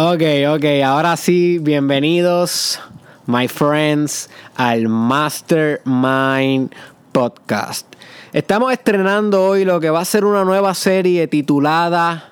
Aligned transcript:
Ok, 0.00 0.22
ok, 0.54 0.64
ahora 0.84 1.16
sí, 1.16 1.58
bienvenidos, 1.58 2.78
my 3.26 3.48
friends, 3.48 4.30
al 4.54 4.86
Mastermind 4.86 6.72
Podcast. 7.10 7.84
Estamos 8.32 8.72
estrenando 8.72 9.44
hoy 9.44 9.64
lo 9.64 9.80
que 9.80 9.90
va 9.90 9.98
a 9.98 10.04
ser 10.04 10.24
una 10.24 10.44
nueva 10.44 10.72
serie 10.74 11.26
titulada 11.26 12.30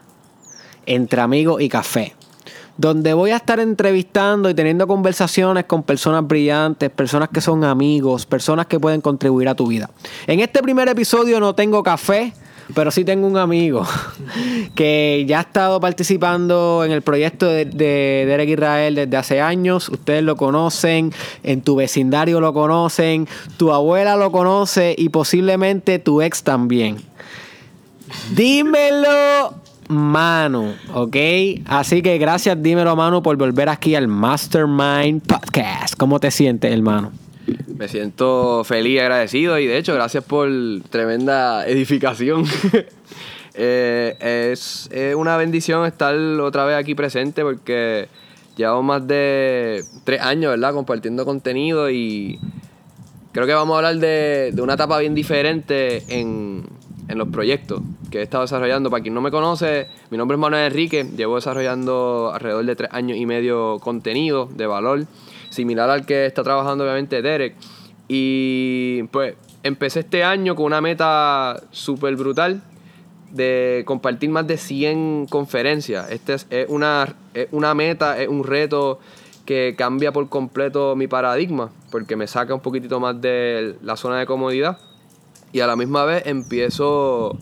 Entre 0.87 1.21
Amigos 1.21 1.61
y 1.61 1.69
Café, 1.69 2.15
donde 2.77 3.15
voy 3.15 3.33
a 3.33 3.37
estar 3.37 3.59
entrevistando 3.59 4.49
y 4.49 4.55
teniendo 4.55 4.87
conversaciones 4.87 5.65
con 5.65 5.83
personas 5.83 6.25
brillantes, 6.25 6.89
personas 6.91 7.31
que 7.31 7.41
son 7.41 7.65
amigos, 7.65 8.27
personas 8.27 8.67
que 8.67 8.79
pueden 8.79 9.01
contribuir 9.01 9.49
a 9.49 9.57
tu 9.57 9.67
vida. 9.67 9.91
En 10.29 10.39
este 10.39 10.63
primer 10.63 10.87
episodio 10.89 11.41
no 11.41 11.57
tengo 11.57 11.83
café, 11.83 12.33
pero 12.75 12.91
sí 12.91 13.05
tengo 13.05 13.27
un 13.27 13.37
amigo 13.37 13.87
que 14.75 15.25
ya 15.27 15.39
ha 15.39 15.43
estado 15.43 15.81
participando 15.81 16.85
en 16.85 16.93
el 16.93 17.03
proyecto 17.03 17.47
de, 17.47 17.65
Derek 17.67 18.49
Israel 18.49 18.95
desde 18.95 19.17
hace 19.17 19.41
años. 19.41 19.89
Ustedes 19.89 20.23
lo 20.23 20.37
conocen, 20.37 21.13
en 21.43 21.63
tu 21.63 21.77
vecindario 21.77 22.41
lo 22.41 22.53
conocen, 22.53 23.29
tu 23.57 23.73
abuela 23.73 24.17
lo 24.17 24.33
conoce 24.33 24.95
y 24.97 25.09
posiblemente 25.11 25.99
tu 25.99 26.23
ex 26.23 26.43
también. 26.43 26.97
Dímelo, 28.35 29.55
Manu, 29.89 30.75
¿ok? 30.95 31.17
Así 31.67 32.03
que 32.03 32.19
gracias, 32.19 32.61
dímelo, 32.61 32.97
Manu, 32.97 33.23
por 33.23 33.37
volver 33.37 33.69
aquí 33.69 33.95
al 33.95 34.09
Mastermind 34.09 35.23
Podcast. 35.23 35.95
¿Cómo 35.97 36.21
te 36.21 36.31
sientes, 36.31 36.73
hermano? 36.73 37.13
Me 37.77 37.89
siento 37.89 38.65
feliz 38.65 38.95
y 38.95 38.99
agradecido 38.99 39.59
y 39.59 39.67
de 39.67 39.79
hecho 39.79 39.95
gracias 39.95 40.25
por 40.25 40.49
tremenda 40.91 41.67
edificación. 41.67 42.45
Eh, 43.59 44.53
es, 44.53 44.91
una 45.17 45.39
bendición 45.39 45.87
estar 45.87 46.15
otra 46.15 46.67
vez 46.67 46.77
aquí 46.77 46.95
presente 46.95 47.41
porque 47.41 48.07
llevamos 48.55 48.85
más 48.85 49.07
de 49.07 49.83
tres 50.05 50.21
años, 50.21 50.51
¿verdad? 50.51 50.75
Compartiendo 50.75 51.25
contenido 51.25 51.91
y 51.91 52.39
creo 53.33 53.47
que 53.47 53.55
vamos 53.55 53.75
a 53.75 53.79
hablar 53.79 53.97
de, 53.97 54.55
una 54.59 54.75
etapa 54.75 54.99
bien 54.99 55.15
diferente 55.15 56.03
en, 56.09 56.65
en 57.09 57.17
los 57.17 57.29
proyectos 57.29 57.81
que 58.11 58.19
he 58.19 58.23
estado 58.23 58.43
desarrollando. 58.43 58.91
Para 58.91 59.03
quien 59.03 59.15
no 59.15 59.23
me 59.23 59.31
conoce, 59.31 59.89
mi 60.11 60.19
nombre 60.19 60.35
es 60.35 60.39
Manuel 60.39 60.67
Enrique, 60.67 61.07
llevo 61.17 61.37
desarrollando 61.37 62.33
alrededor 62.35 62.67
de 62.67 62.77
tres 62.77 62.91
años 62.93 63.17
y 63.17 63.25
medio 63.25 63.79
contenido 63.79 64.51
de 64.55 64.67
valor 64.67 65.07
similar 65.51 65.91
al 65.91 66.07
que 66.07 66.27
está 66.27 66.43
trabajando 66.43 66.85
obviamente 66.85 67.23
Derek. 67.23 67.55
Y 68.09 69.03
pues 69.05 69.35
empecé 69.63 70.01
este 70.01 70.23
año 70.25 70.55
con 70.55 70.67
una 70.67 70.81
meta 70.81 71.61
súper 71.71 72.17
brutal 72.17 72.63
de 73.33 73.83
compartir 73.87 74.31
más 74.31 74.47
de 74.47 74.57
100 74.57 75.27
conferencias. 75.29 76.11
Este 76.11 76.35
es, 76.35 76.47
una, 76.69 77.15
una 77.51 77.75
meta, 77.75 78.21
es 78.21 78.29
un 78.29 78.45
reto 78.45 79.01
que 79.45 79.75
cambia 79.77 80.13
por 80.13 80.29
completo 80.29 80.97
mi 80.97 81.07
paradigma, 81.07 81.71
porque 81.91 82.17
me 82.17 82.27
saca 82.27 82.55
un 82.55 82.61
poquitito 82.61 83.01
más 83.01 83.21
de 83.21 83.77
la 83.83 83.97
zona 83.97 84.19
de 84.19 84.27
comodidad 84.27 84.79
y 85.53 85.61
a 85.61 85.67
la 85.67 85.77
misma 85.77 86.05
vez 86.05 86.25
empiezo 86.27 87.39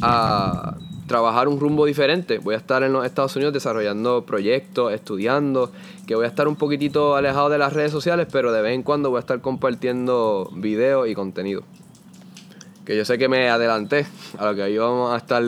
a 0.00 0.76
trabajar 1.12 1.46
un 1.46 1.60
rumbo 1.60 1.84
diferente. 1.84 2.38
Voy 2.38 2.54
a 2.54 2.56
estar 2.56 2.82
en 2.82 2.94
los 2.94 3.04
Estados 3.04 3.36
Unidos 3.36 3.52
desarrollando 3.52 4.24
proyectos, 4.24 4.94
estudiando, 4.94 5.70
que 6.06 6.14
voy 6.14 6.24
a 6.24 6.28
estar 6.28 6.48
un 6.48 6.56
poquitito 6.56 7.16
alejado 7.16 7.50
de 7.50 7.58
las 7.58 7.74
redes 7.74 7.92
sociales, 7.92 8.28
pero 8.32 8.50
de 8.50 8.62
vez 8.62 8.74
en 8.74 8.82
cuando 8.82 9.10
voy 9.10 9.18
a 9.18 9.20
estar 9.20 9.38
compartiendo 9.42 10.50
videos 10.54 11.06
y 11.10 11.14
contenido. 11.14 11.64
Que 12.86 12.96
yo 12.96 13.04
sé 13.04 13.18
que 13.18 13.28
me 13.28 13.50
adelanté 13.50 14.06
a 14.38 14.46
lo 14.46 14.54
que 14.54 14.62
hoy 14.62 14.78
vamos 14.78 15.12
a 15.12 15.18
estar 15.18 15.42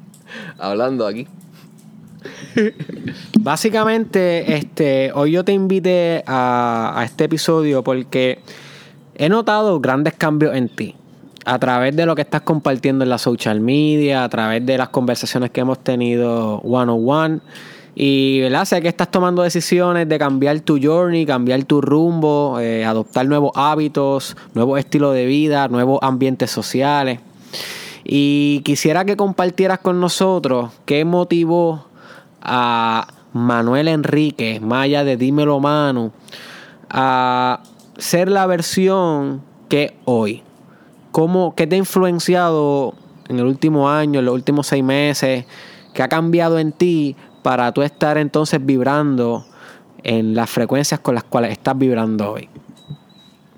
hablando 0.58 1.06
aquí. 1.06 1.28
Básicamente, 3.38 4.56
este, 4.56 5.12
hoy 5.14 5.30
yo 5.30 5.44
te 5.44 5.52
invité 5.52 6.24
a, 6.26 6.94
a 6.96 7.04
este 7.04 7.26
episodio 7.26 7.84
porque 7.84 8.40
he 9.14 9.28
notado 9.28 9.78
grandes 9.78 10.14
cambios 10.14 10.56
en 10.56 10.68
ti 10.68 10.95
a 11.46 11.60
través 11.60 11.94
de 11.94 12.04
lo 12.06 12.16
que 12.16 12.22
estás 12.22 12.42
compartiendo 12.42 13.04
en 13.04 13.08
la 13.08 13.18
social 13.18 13.60
media, 13.60 14.24
a 14.24 14.28
través 14.28 14.66
de 14.66 14.76
las 14.76 14.88
conversaciones 14.88 15.50
que 15.52 15.60
hemos 15.60 15.78
tenido 15.78 16.56
one 16.58 16.90
on 16.90 17.08
one. 17.08 17.40
Y 17.94 18.40
¿verdad? 18.40 18.64
sé 18.64 18.82
que 18.82 18.88
estás 18.88 19.12
tomando 19.12 19.42
decisiones 19.42 20.08
de 20.08 20.18
cambiar 20.18 20.58
tu 20.60 20.78
journey, 20.82 21.24
cambiar 21.24 21.62
tu 21.62 21.80
rumbo, 21.80 22.58
eh, 22.58 22.84
adoptar 22.84 23.26
nuevos 23.26 23.52
hábitos, 23.54 24.36
nuevos 24.54 24.80
estilos 24.80 25.14
de 25.14 25.24
vida, 25.24 25.68
nuevos 25.68 26.00
ambientes 26.02 26.50
sociales. 26.50 27.20
Y 28.02 28.60
quisiera 28.64 29.04
que 29.04 29.16
compartieras 29.16 29.78
con 29.78 30.00
nosotros 30.00 30.72
qué 30.84 31.04
motivó 31.04 31.86
a 32.42 33.06
Manuel 33.32 33.86
Enrique, 33.86 34.58
Maya 34.58 35.04
de 35.04 35.16
Dímelo 35.16 35.60
Manu, 35.60 36.10
a 36.90 37.60
ser 37.98 38.32
la 38.32 38.46
versión 38.46 39.42
que 39.68 39.94
hoy. 40.04 40.42
¿Cómo, 41.16 41.54
¿Qué 41.54 41.66
te 41.66 41.76
ha 41.76 41.78
influenciado 41.78 42.92
en 43.30 43.38
el 43.38 43.46
último 43.46 43.88
año, 43.88 44.18
en 44.18 44.26
los 44.26 44.34
últimos 44.34 44.66
seis 44.66 44.84
meses? 44.84 45.46
¿Qué 45.94 46.02
ha 46.02 46.08
cambiado 46.08 46.58
en 46.58 46.72
ti 46.72 47.16
para 47.42 47.72
tú 47.72 47.80
estar 47.80 48.18
entonces 48.18 48.60
vibrando 48.62 49.46
en 50.02 50.34
las 50.34 50.50
frecuencias 50.50 51.00
con 51.00 51.14
las 51.14 51.24
cuales 51.24 51.52
estás 51.52 51.78
vibrando 51.78 52.32
hoy? 52.32 52.50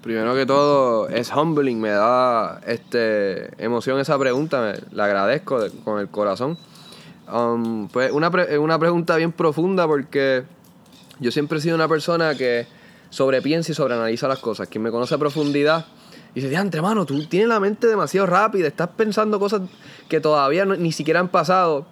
Primero 0.02 0.36
que 0.36 0.46
todo, 0.46 1.08
es 1.08 1.32
humbling, 1.34 1.80
me 1.80 1.90
da 1.90 2.60
este, 2.64 3.50
emoción 3.60 3.98
esa 3.98 4.16
pregunta, 4.20 4.60
me, 4.60 4.96
la 4.96 5.06
agradezco 5.06 5.58
con 5.82 5.98
el 5.98 6.06
corazón. 6.06 6.56
Um, 7.28 7.88
pues 7.88 8.12
una, 8.12 8.30
una 8.60 8.78
pregunta 8.78 9.16
bien 9.16 9.32
profunda 9.32 9.88
porque 9.88 10.44
yo 11.18 11.32
siempre 11.32 11.58
he 11.58 11.60
sido 11.60 11.74
una 11.74 11.88
persona 11.88 12.36
que 12.36 12.68
sobrepiensa 13.10 13.72
y 13.72 13.74
sobreanaliza 13.74 14.28
las 14.28 14.38
cosas. 14.38 14.68
Quien 14.68 14.84
me 14.84 14.92
conoce 14.92 15.16
a 15.16 15.18
profundidad 15.18 15.86
y 16.34 16.40
dice, 16.40 16.50
diante, 16.50 16.80
mano, 16.82 17.06
tú 17.06 17.26
tienes 17.26 17.48
la 17.48 17.60
mente 17.60 17.86
demasiado 17.86 18.26
rápida, 18.26 18.68
estás 18.68 18.88
pensando 18.96 19.38
cosas 19.38 19.62
que 20.08 20.20
todavía 20.20 20.64
ni 20.64 20.92
siquiera 20.92 21.20
han 21.20 21.28
pasado. 21.28 21.86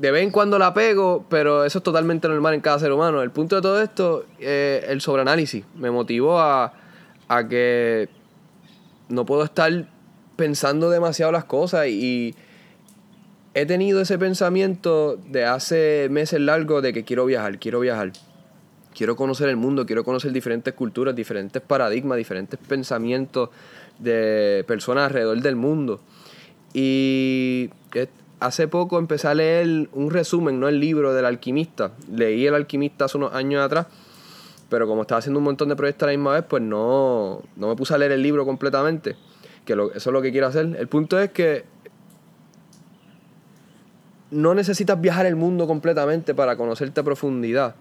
De 0.00 0.10
vez 0.10 0.22
en 0.22 0.30
cuando 0.30 0.58
la 0.58 0.72
pego, 0.72 1.26
pero 1.28 1.64
eso 1.64 1.78
es 1.78 1.84
totalmente 1.84 2.28
normal 2.28 2.54
en 2.54 2.60
cada 2.60 2.78
ser 2.78 2.92
humano. 2.92 3.22
El 3.22 3.30
punto 3.30 3.56
de 3.56 3.62
todo 3.62 3.82
esto, 3.82 4.24
eh, 4.40 4.84
el 4.88 5.00
sobreanálisis, 5.00 5.64
me 5.76 5.90
motivó 5.90 6.40
a, 6.40 6.72
a 7.28 7.48
que 7.48 8.08
no 9.08 9.26
puedo 9.26 9.44
estar 9.44 9.86
pensando 10.36 10.88
demasiado 10.90 11.30
las 11.32 11.44
cosas 11.44 11.88
y 11.88 12.34
he 13.54 13.66
tenido 13.66 14.00
ese 14.00 14.18
pensamiento 14.18 15.16
de 15.16 15.44
hace 15.44 16.08
meses 16.10 16.40
largos 16.40 16.82
de 16.82 16.92
que 16.92 17.04
quiero 17.04 17.26
viajar, 17.26 17.58
quiero 17.58 17.80
viajar. 17.80 18.12
Quiero 18.94 19.16
conocer 19.16 19.48
el 19.48 19.56
mundo, 19.56 19.86
quiero 19.86 20.04
conocer 20.04 20.32
diferentes 20.32 20.74
culturas, 20.74 21.14
diferentes 21.16 21.62
paradigmas, 21.62 22.18
diferentes 22.18 22.58
pensamientos 22.58 23.50
de 23.98 24.64
personas 24.66 25.06
alrededor 25.06 25.40
del 25.40 25.56
mundo. 25.56 26.00
Y 26.74 27.70
hace 28.40 28.68
poco 28.68 28.98
empecé 28.98 29.28
a 29.28 29.34
leer 29.34 29.88
un 29.92 30.10
resumen, 30.10 30.58
no 30.58 30.68
el 30.68 30.80
libro 30.80 31.14
del 31.14 31.24
alquimista. 31.24 31.92
Leí 32.10 32.46
el 32.46 32.54
alquimista 32.54 33.06
hace 33.06 33.16
unos 33.16 33.34
años 33.34 33.64
atrás, 33.64 33.86
pero 34.68 34.86
como 34.86 35.02
estaba 35.02 35.20
haciendo 35.20 35.38
un 35.38 35.44
montón 35.44 35.68
de 35.68 35.76
proyectos 35.76 36.04
a 36.04 36.12
la 36.12 36.16
misma 36.16 36.32
vez, 36.32 36.44
pues 36.48 36.62
no, 36.62 37.42
no 37.56 37.68
me 37.68 37.76
puse 37.76 37.94
a 37.94 37.98
leer 37.98 38.12
el 38.12 38.22
libro 38.22 38.44
completamente, 38.44 39.16
que 39.64 39.72
eso 39.72 39.90
es 39.94 40.06
lo 40.06 40.20
que 40.20 40.32
quiero 40.32 40.48
hacer. 40.48 40.76
El 40.78 40.88
punto 40.88 41.18
es 41.18 41.30
que 41.30 41.64
no 44.30 44.54
necesitas 44.54 45.00
viajar 45.00 45.26
el 45.26 45.36
mundo 45.36 45.66
completamente 45.66 46.34
para 46.34 46.56
conocerte 46.56 47.00
a 47.00 47.04
profundidad 47.04 47.74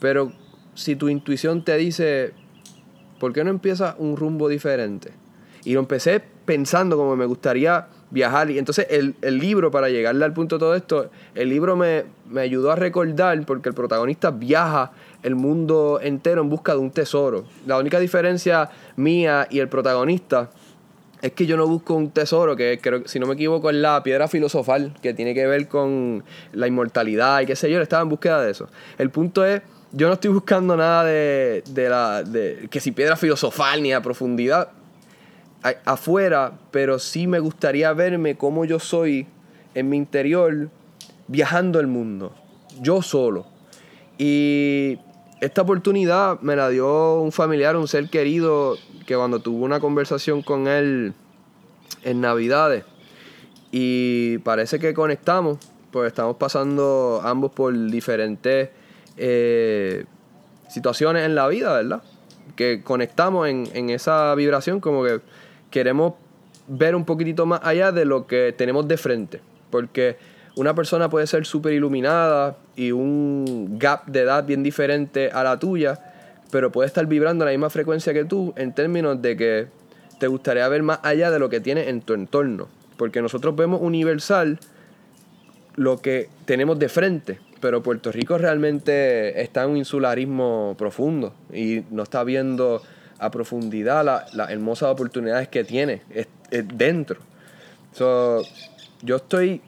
pero 0.00 0.32
si 0.74 0.96
tu 0.96 1.08
intuición 1.08 1.64
te 1.64 1.76
dice, 1.76 2.32
¿por 3.18 3.32
qué 3.32 3.44
no 3.44 3.50
empiezas 3.50 3.94
un 3.98 4.16
rumbo 4.16 4.48
diferente? 4.48 5.12
Y 5.64 5.74
lo 5.74 5.80
empecé 5.80 6.22
pensando 6.44 6.96
como 6.96 7.16
me 7.16 7.26
gustaría 7.26 7.88
viajar. 8.10 8.50
Y 8.50 8.58
entonces 8.58 8.86
el, 8.90 9.38
libro, 9.38 9.70
para 9.70 9.88
llegarle 9.88 10.24
al 10.24 10.32
punto 10.32 10.56
de 10.56 10.60
todo 10.60 10.74
esto, 10.74 11.10
el 11.34 11.48
libro 11.48 11.76
me, 11.76 12.04
me 12.30 12.40
ayudó 12.40 12.70
a 12.70 12.76
recordar, 12.76 13.44
porque 13.44 13.68
el 13.68 13.74
protagonista 13.74 14.30
viaja 14.30 14.92
el 15.22 15.34
mundo 15.34 15.98
entero 16.00 16.42
en 16.42 16.48
busca 16.48 16.72
de 16.72 16.78
un 16.78 16.90
tesoro. 16.90 17.44
La 17.66 17.78
única 17.78 17.98
diferencia 17.98 18.70
mía 18.96 19.48
y 19.50 19.58
el 19.58 19.68
protagonista 19.68 20.50
es 21.22 21.32
que 21.32 21.46
yo 21.46 21.56
no 21.56 21.66
busco 21.66 21.94
un 21.94 22.10
tesoro, 22.10 22.56
que 22.56 22.78
creo, 22.80 23.06
si 23.06 23.18
no 23.18 23.26
me 23.26 23.34
equivoco 23.34 23.70
es 23.70 23.76
la 23.76 24.02
piedra 24.02 24.28
filosofal, 24.28 24.94
que 25.02 25.14
tiene 25.14 25.34
que 25.34 25.46
ver 25.46 25.66
con 25.66 26.22
la 26.52 26.66
inmortalidad 26.66 27.40
y 27.40 27.46
qué 27.46 27.56
sé 27.56 27.70
yo, 27.70 27.80
estaba 27.80 28.02
en 28.02 28.08
búsqueda 28.08 28.40
de 28.42 28.50
eso. 28.50 28.68
El 28.98 29.10
punto 29.10 29.44
es 29.44 29.62
yo 29.92 30.08
no 30.08 30.14
estoy 30.14 30.30
buscando 30.30 30.76
nada 30.76 31.04
de, 31.04 31.62
la. 31.88 32.22
De, 32.22 32.68
que 32.70 32.80
si 32.80 32.92
piedra 32.92 33.16
filosofal 33.16 33.82
ni 33.82 33.92
a 33.92 34.02
profundidad 34.02 34.70
afuera, 35.84 36.52
pero 36.70 36.98
sí 36.98 37.26
me 37.26 37.40
gustaría 37.40 37.92
verme 37.92 38.36
como 38.36 38.64
yo 38.64 38.78
soy 38.78 39.26
en 39.74 39.88
mi 39.88 39.96
interior 39.96 40.70
viajando 41.28 41.80
el 41.80 41.86
mundo, 41.86 42.34
yo 42.80 43.02
solo. 43.02 43.46
Y 44.16 44.98
esta 45.40 45.62
oportunidad 45.62 46.40
me 46.40 46.56
la 46.56 46.68
dio 46.68 47.20
un 47.20 47.32
familiar, 47.32 47.76
un 47.76 47.88
ser 47.88 48.08
querido, 48.08 48.76
que 49.06 49.16
cuando 49.16 49.40
tuve 49.40 49.64
una 49.64 49.80
conversación 49.80 50.42
con 50.42 50.68
él 50.68 51.14
en 52.04 52.20
Navidades, 52.20 52.84
y 53.72 54.38
parece 54.38 54.78
que 54.78 54.94
conectamos, 54.94 55.58
pues 55.90 56.06
estamos 56.06 56.36
pasando 56.36 57.20
ambos 57.24 57.52
por 57.52 57.74
diferentes 57.90 58.70
eh, 59.16 60.04
situaciones 60.68 61.24
en 61.24 61.34
la 61.34 61.48
vida, 61.48 61.72
¿verdad? 61.74 62.02
Que 62.54 62.82
conectamos 62.82 63.48
en, 63.48 63.68
en 63.74 63.90
esa 63.90 64.34
vibración 64.34 64.80
como 64.80 65.04
que 65.04 65.20
queremos 65.70 66.14
ver 66.68 66.94
un 66.94 67.04
poquitito 67.04 67.46
más 67.46 67.60
allá 67.62 67.92
de 67.92 68.04
lo 68.04 68.26
que 68.26 68.54
tenemos 68.56 68.88
de 68.88 68.96
frente. 68.96 69.40
Porque 69.70 70.16
una 70.56 70.74
persona 70.74 71.10
puede 71.10 71.26
ser 71.26 71.44
súper 71.44 71.74
iluminada 71.74 72.56
y 72.76 72.92
un 72.92 73.78
gap 73.78 74.06
de 74.06 74.20
edad 74.20 74.44
bien 74.44 74.62
diferente 74.62 75.30
a 75.30 75.42
la 75.44 75.58
tuya, 75.58 75.98
pero 76.50 76.72
puede 76.72 76.86
estar 76.86 77.06
vibrando 77.06 77.44
a 77.44 77.46
la 77.46 77.52
misma 77.52 77.70
frecuencia 77.70 78.14
que 78.14 78.24
tú 78.24 78.54
en 78.56 78.72
términos 78.72 79.20
de 79.20 79.36
que 79.36 79.66
te 80.18 80.26
gustaría 80.28 80.66
ver 80.68 80.82
más 80.82 81.00
allá 81.02 81.30
de 81.30 81.38
lo 81.38 81.50
que 81.50 81.60
tienes 81.60 81.88
en 81.88 82.00
tu 82.00 82.14
entorno. 82.14 82.68
Porque 82.96 83.20
nosotros 83.20 83.54
vemos 83.54 83.80
universal 83.82 84.58
lo 85.76 85.98
que 86.00 86.28
tenemos 86.44 86.78
de 86.78 86.88
frente, 86.88 87.38
pero 87.60 87.82
Puerto 87.82 88.10
Rico 88.10 88.38
realmente 88.38 89.40
está 89.40 89.64
en 89.64 89.70
un 89.70 89.76
insularismo 89.76 90.74
profundo 90.78 91.34
y 91.52 91.82
no 91.90 92.02
está 92.02 92.24
viendo 92.24 92.82
a 93.18 93.30
profundidad 93.30 94.04
las 94.32 94.50
hermosas 94.50 94.90
oportunidades 94.90 95.48
que 95.48 95.64
tiene 95.64 96.02
dentro. 96.74 97.20
yo 99.02 99.16
estoy 99.16 99.62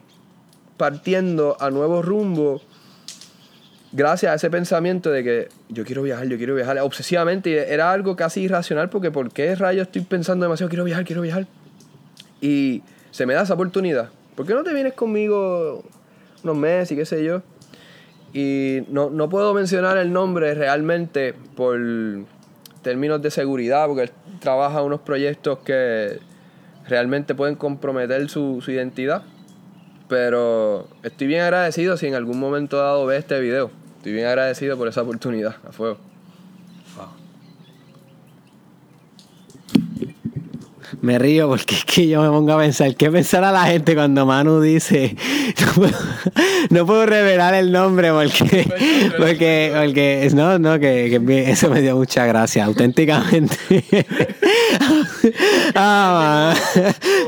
partiendo 0.77 1.57
a 1.61 1.71
nuevos 1.71 2.05
rumbos 2.05 2.63
gracias 3.93 4.33
a 4.33 4.35
ese 4.37 4.51
pensamiento 4.51 5.11
de 5.11 5.25
que 5.25 5.49
yo 5.69 5.85
quiero 5.85 6.03
viajar, 6.03 6.27
yo 6.27 6.37
quiero 6.37 6.55
viajar 6.55 6.79
obsesivamente. 6.79 7.73
Era 7.73 7.93
algo 7.93 8.17
casi 8.17 8.43
irracional 8.43 8.91
porque 8.91 9.11
¿por 9.11 9.31
qué 9.33 9.55
rayos 9.55 9.87
estoy 9.87 10.03
pensando 10.03 10.45
demasiado? 10.45 10.69
Quiero 10.69 10.85
viajar, 10.85 11.05
quiero 11.05 11.23
viajar. 11.23 11.47
Y 12.41 12.83
se 13.11 13.27
me 13.27 13.35
da 13.35 13.43
esa 13.43 13.55
oportunidad. 13.55 14.11
¿Por 14.37 14.47
qué 14.47 14.55
no 14.55 14.63
te 14.63 14.73
vienes 14.73 14.93
conmigo 14.93 15.85
unos 16.45 16.57
meses 16.57 16.93
y 16.93 16.97
qué 16.97 17.05
sé 17.05 17.25
yo? 17.25 17.43
Y 18.33 18.81
no, 18.89 19.11
no 19.11 19.29
puedo 19.29 19.55
mencionar 19.55 19.97
el 19.97 20.13
nombre 20.13 20.55
realmente 20.55 21.35
por 21.57 21.79
términos 22.83 23.23
de 23.23 23.31
seguridad, 23.31 23.87
porque 23.87 24.03
él 24.03 24.11
trabaja 24.41 24.83
unos 24.83 25.01
proyectos 25.01 25.59
que 25.61 26.19
realmente 26.87 27.35
pueden 27.35 27.55
comprometer 27.55 28.29
su, 28.29 28.61
su 28.63 28.71
identidad. 28.71 29.23
Pero 30.09 30.89
estoy 31.03 31.27
bien 31.27 31.43
agradecido 31.43 31.97
si 31.97 32.07
en 32.07 32.15
algún 32.15 32.39
momento 32.39 32.79
dado 32.79 33.05
ve 33.07 33.19
este 33.19 33.41
video. 33.41 33.71
Estoy 33.99 34.13
bien 34.13 34.27
agradecido 34.27 34.79
por 34.79 34.89
esa 34.89 35.03
oportunidad. 35.03 35.57
A 35.67 35.73
fuego. 35.73 35.99
Me 41.01 41.17
río 41.19 41.49
porque 41.49 41.77
es 41.77 41.85
que 41.85 42.09
yo 42.09 42.21
me 42.21 42.29
pongo 42.29 42.53
a 42.53 42.59
pensar, 42.59 42.95
¿qué 42.97 43.09
pensará 43.11 43.53
la 43.53 43.65
gente 43.67 43.95
cuando 43.95 44.27
Manu 44.27 44.61
dice, 44.61 45.15
no 46.71 46.85
puedo, 46.87 47.07
revelar 47.07 47.55
el 47.55 47.71
nombre 47.71 48.11
porque, 48.11 48.69
porque, 49.19 49.73
porque, 49.77 50.29
no, 50.35 50.59
no, 50.59 50.81
que, 50.81 51.23
que 51.25 51.51
eso 51.51 51.71
me 51.71 51.83
dio 51.83 51.97
mucha 51.97 52.27
gracia, 52.27 52.65
auténticamente. 52.65 53.57
ah, 55.77 56.53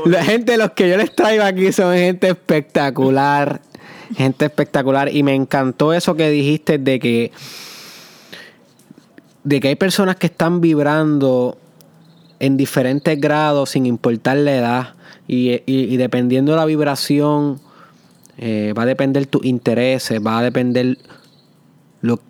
la 0.05 0.25
gente, 0.25 0.57
los 0.57 0.71
que 0.71 0.89
yo 0.89 0.97
les 0.97 1.15
traigo 1.15 1.43
aquí 1.43 1.71
son 1.71 1.95
gente 1.95 2.27
espectacular, 2.27 3.61
gente 4.17 4.45
espectacular 4.45 5.15
y 5.15 5.23
me 5.23 5.33
encantó 5.33 5.93
eso 5.93 6.15
que 6.15 6.29
dijiste 6.29 6.77
de 6.77 6.99
que 6.99 7.31
de 9.43 9.59
que 9.59 9.69
hay 9.69 9.75
personas 9.75 10.17
que 10.17 10.27
están 10.27 10.61
vibrando 10.61 11.57
en 12.41 12.57
diferentes 12.57 13.21
grados 13.21 13.69
sin 13.69 13.85
importar 13.85 14.35
la 14.37 14.55
edad 14.55 14.93
y, 15.27 15.95
dependiendo 15.95 16.53
de 16.53 16.57
la 16.57 16.65
vibración 16.65 17.61
eh, 18.39 18.73
va 18.75 18.81
a 18.81 18.85
depender 18.87 19.27
tus 19.27 19.45
intereses, 19.45 20.19
va 20.25 20.39
a 20.39 20.41
depender 20.41 20.97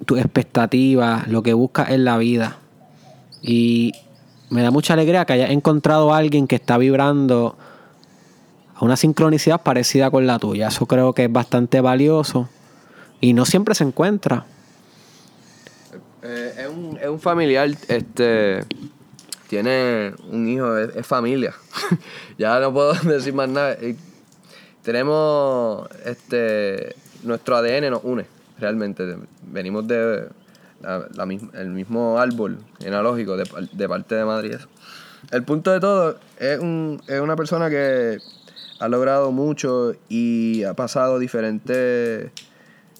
tus 0.05 0.19
expectativas, 0.19 1.29
lo 1.29 1.41
que 1.41 1.53
buscas 1.53 1.91
en 1.91 2.03
la 2.03 2.17
vida. 2.17 2.57
Y 3.41 3.93
me 4.49 4.61
da 4.61 4.69
mucha 4.69 4.95
alegría 4.95 5.23
que 5.23 5.31
hayas 5.31 5.49
encontrado 5.49 6.13
a 6.13 6.17
alguien 6.17 6.45
que 6.45 6.57
está 6.57 6.77
vibrando 6.77 7.55
a 8.75 8.83
una 8.83 8.97
sincronicidad 8.97 9.61
parecida 9.61 10.11
con 10.11 10.27
la 10.27 10.39
tuya. 10.39 10.67
Eso 10.67 10.87
creo 10.87 11.13
que 11.13 11.23
es 11.23 11.31
bastante 11.31 11.79
valioso 11.79 12.49
y 13.21 13.31
no 13.31 13.45
siempre 13.45 13.75
se 13.75 13.85
encuentra. 13.85 14.45
Eh, 16.21 16.53
es, 16.57 16.67
un, 16.67 16.99
es 17.01 17.07
un 17.07 17.19
familiar, 17.21 17.69
este 17.87 18.65
tiene 19.51 20.13
un 20.29 20.47
hijo, 20.47 20.77
es, 20.77 21.05
familia. 21.05 21.53
ya 22.37 22.57
no 22.61 22.71
puedo 22.71 22.93
decir 23.03 23.33
más 23.33 23.49
nada. 23.49 23.75
tenemos 24.81 25.89
este 26.05 26.95
nuestro 27.23 27.57
ADN 27.57 27.89
nos 27.89 28.01
une 28.01 28.27
realmente. 28.59 29.17
Venimos 29.51 29.85
de 29.89 30.29
la, 30.81 31.27
el 31.55 31.67
mismo 31.67 32.17
árbol 32.17 32.59
analógico 32.79 33.35
de, 33.35 33.89
parte 33.89 34.15
de 34.15 34.23
Madrid. 34.23 34.55
El 35.31 35.43
punto 35.43 35.73
de 35.73 35.81
todo 35.81 36.17
es, 36.39 36.57
un, 36.57 37.01
es 37.07 37.19
una 37.19 37.35
persona 37.35 37.69
que 37.69 38.19
ha 38.79 38.87
logrado 38.87 39.33
mucho 39.33 39.91
y 40.07 40.63
ha 40.63 40.75
pasado 40.75 41.19
diferentes 41.19 42.31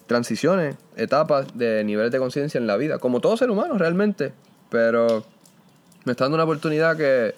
transiciones, 0.06 0.76
etapas 0.98 1.58
de 1.58 1.86
niveles 1.86 2.12
de 2.12 2.20
conciencia 2.20 2.58
en 2.58 2.68
la 2.68 2.76
vida, 2.76 3.00
como 3.00 3.22
todo 3.22 3.38
ser 3.38 3.50
humano 3.50 3.78
realmente. 3.78 4.34
Pero 4.70 5.24
me 6.06 6.12
está 6.12 6.26
dando 6.26 6.36
una 6.36 6.44
oportunidad 6.44 6.98
que 6.98 7.36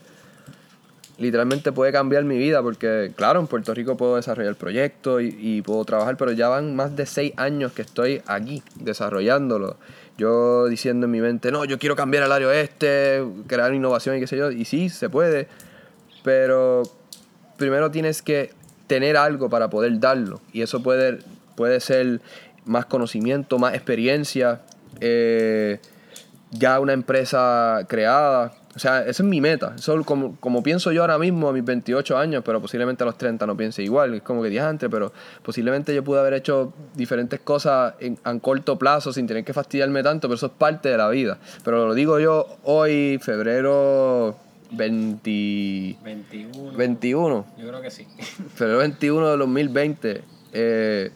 literalmente 1.17 1.71
puede 1.71 1.91
cambiar 1.91 2.23
mi 2.23 2.37
vida 2.37 2.61
porque, 2.61 3.11
claro, 3.15 3.39
en 3.39 3.47
Puerto 3.47 3.73
Rico 3.73 3.95
puedo 3.97 4.15
desarrollar 4.15 4.55
proyectos 4.55 5.21
y, 5.21 5.35
y, 5.39 5.61
puedo 5.61 5.85
trabajar, 5.85 6.17
pero 6.17 6.31
ya 6.31 6.49
van 6.49 6.75
más 6.75 6.95
de 6.95 7.05
seis 7.05 7.33
años 7.37 7.71
que 7.73 7.83
estoy 7.83 8.21
aquí 8.25 8.63
desarrollándolo. 8.75 9.77
Yo 10.17 10.65
diciendo 10.67 11.05
en 11.05 11.11
mi 11.11 11.21
mente, 11.21 11.51
no, 11.51 11.65
yo 11.65 11.79
quiero 11.79 11.95
cambiar 11.95 12.23
el 12.23 12.31
área 12.31 12.53
este, 12.59 13.23
crear 13.47 13.73
innovación 13.73 14.17
y 14.17 14.19
qué 14.19 14.27
sé 14.27 14.37
yo, 14.37 14.51
y 14.51 14.65
sí, 14.65 14.89
se 14.89 15.09
puede, 15.09 15.47
pero 16.23 16.83
primero 17.57 17.91
tienes 17.91 18.21
que 18.21 18.51
tener 18.87 19.17
algo 19.17 19.49
para 19.49 19.69
poder 19.69 19.99
darlo 19.99 20.41
y 20.51 20.61
eso 20.61 20.83
puede, 20.83 21.19
puede 21.55 21.79
ser 21.79 22.21
más 22.65 22.85
conocimiento, 22.85 23.59
más 23.59 23.73
experiencia. 23.73 24.61
Eh, 24.99 25.79
ya 26.53 26.79
una 26.79 26.93
empresa 26.93 27.85
creada. 27.87 28.53
O 28.75 28.79
sea, 28.79 29.01
esa 29.01 29.23
es 29.23 29.29
mi 29.29 29.39
meta. 29.39 29.73
Eso 29.75 30.03
como, 30.03 30.35
como 30.39 30.63
pienso 30.63 30.91
yo 30.91 31.01
ahora 31.01 31.19
mismo 31.19 31.47
a 31.47 31.53
mis 31.53 31.63
28 31.63 32.17
años, 32.17 32.43
pero 32.43 32.59
posiblemente 32.59 33.03
a 33.03 33.05
los 33.05 33.17
30 33.17 33.45
no 33.45 33.55
piense 33.55 33.83
igual. 33.83 34.15
Es 34.15 34.23
como 34.23 34.41
que 34.41 34.49
dije 34.49 34.61
antes, 34.61 34.89
pero 34.89 35.13
posiblemente 35.43 35.93
yo 35.93 36.03
pude 36.03 36.19
haber 36.19 36.33
hecho 36.33 36.73
diferentes 36.95 37.39
cosas 37.39 37.93
en, 37.99 38.17
a 38.23 38.37
corto 38.39 38.79
plazo 38.79 39.13
sin 39.13 39.27
tener 39.27 39.43
que 39.43 39.53
fastidiarme 39.53 40.01
tanto, 40.01 40.27
pero 40.27 40.35
eso 40.35 40.47
es 40.47 40.53
parte 40.53 40.89
de 40.89 40.97
la 40.97 41.09
vida. 41.09 41.37
Pero 41.63 41.85
lo 41.87 41.93
digo 41.93 42.19
yo 42.19 42.47
hoy, 42.63 43.19
febrero 43.21 44.35
20... 44.71 45.97
21. 46.03 46.71
21. 46.77 47.45
Yo 47.57 47.67
creo 47.67 47.81
que 47.81 47.91
sí. 47.91 48.07
Febrero 48.55 48.79
21 48.79 49.29
de 49.29 49.37
2020. 49.37 50.23
Eh, 50.53 51.11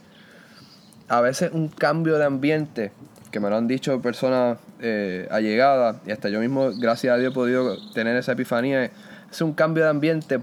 a 1.08 1.22
veces 1.22 1.52
un 1.54 1.70
cambio 1.70 2.18
de 2.18 2.26
ambiente 2.26 2.92
que 3.32 3.40
me 3.40 3.50
lo 3.50 3.58
han 3.58 3.68
dicho 3.68 4.02
personas 4.02 4.58
eh, 4.80 5.28
allegadas, 5.32 5.98
y 6.06 6.12
hasta 6.12 6.30
yo 6.30 6.40
mismo, 6.40 6.72
gracias 6.78 7.14
a 7.14 7.18
Dios, 7.18 7.32
he 7.32 7.34
podido 7.34 7.76
tener 7.94 8.16
esa 8.16 8.34
epifanía. 8.34 8.92
Es 9.32 9.42
un 9.42 9.54
cambio 9.54 9.84
de 9.84 9.90
ambiente, 9.90 10.40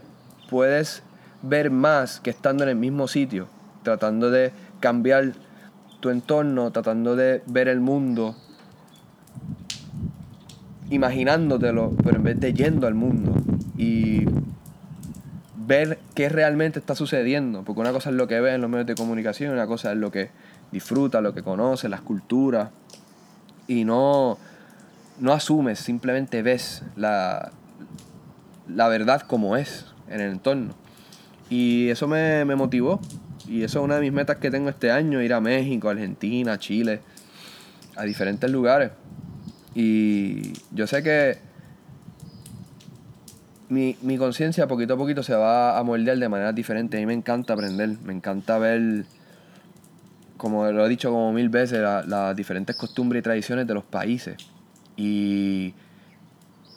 puedes 0.50 1.02
ver 1.42 1.70
más 1.70 2.20
que 2.20 2.30
estando 2.30 2.64
en 2.64 2.70
el 2.70 2.76
mismo 2.76 3.08
sitio, 3.08 3.48
tratando 3.82 4.30
de 4.30 4.52
cambiar 4.80 5.32
tu 6.00 6.10
entorno, 6.10 6.70
tratando 6.70 7.16
de 7.16 7.42
ver 7.46 7.68
el 7.68 7.80
mundo, 7.80 8.36
imaginándotelo, 10.90 11.92
pero 12.02 12.16
en 12.16 12.22
vez 12.22 12.40
de 12.40 12.52
yendo 12.52 12.86
al 12.86 12.94
mundo 12.94 13.34
y 13.76 14.26
ver 15.66 15.98
qué 16.14 16.28
realmente 16.28 16.78
está 16.78 16.94
sucediendo, 16.94 17.62
porque 17.62 17.80
una 17.80 17.92
cosa 17.92 18.10
es 18.10 18.16
lo 18.16 18.26
que 18.26 18.40
ves 18.40 18.54
en 18.54 18.60
los 18.60 18.70
medios 18.70 18.86
de 18.86 18.94
comunicación, 18.94 19.52
una 19.52 19.66
cosa 19.66 19.92
es 19.92 19.98
lo 19.98 20.10
que 20.10 20.30
disfruta 20.74 21.20
lo 21.20 21.32
que 21.32 21.44
conoces, 21.44 21.88
las 21.88 22.00
culturas, 22.00 22.70
y 23.68 23.84
no, 23.84 24.36
no 25.20 25.32
asumes, 25.32 25.78
simplemente 25.78 26.42
ves 26.42 26.82
la, 26.96 27.52
la 28.68 28.88
verdad 28.88 29.22
como 29.22 29.56
es 29.56 29.86
en 30.08 30.20
el 30.20 30.32
entorno. 30.32 30.74
Y 31.48 31.88
eso 31.90 32.08
me, 32.08 32.44
me 32.44 32.56
motivó. 32.56 33.00
Y 33.46 33.62
eso 33.62 33.78
es 33.78 33.84
una 33.84 33.96
de 33.96 34.00
mis 34.00 34.12
metas 34.12 34.38
que 34.38 34.50
tengo 34.50 34.68
este 34.68 34.90
año, 34.90 35.22
ir 35.22 35.32
a 35.32 35.40
México, 35.40 35.88
Argentina, 35.88 36.58
Chile, 36.58 37.00
a 37.94 38.02
diferentes 38.02 38.50
lugares. 38.50 38.90
Y 39.76 40.54
yo 40.72 40.86
sé 40.88 41.02
que 41.04 41.38
mi, 43.68 43.96
mi 44.02 44.18
conciencia 44.18 44.66
poquito 44.66 44.94
a 44.94 44.96
poquito 44.96 45.22
se 45.22 45.34
va 45.34 45.78
a 45.78 45.82
moldear 45.84 46.18
de 46.18 46.28
manera 46.28 46.52
diferente. 46.52 46.96
A 46.96 47.00
mí 47.00 47.06
me 47.06 47.14
encanta 47.14 47.52
aprender, 47.52 47.96
me 48.02 48.12
encanta 48.12 48.58
ver 48.58 49.04
como 50.44 50.70
lo 50.70 50.84
he 50.84 50.88
dicho 50.90 51.10
como 51.10 51.32
mil 51.32 51.48
veces, 51.48 51.80
las 51.80 52.36
diferentes 52.36 52.76
costumbres 52.76 53.20
y 53.20 53.22
tradiciones 53.22 53.66
de 53.66 53.72
los 53.72 53.82
países. 53.82 54.36
Y, 54.94 55.72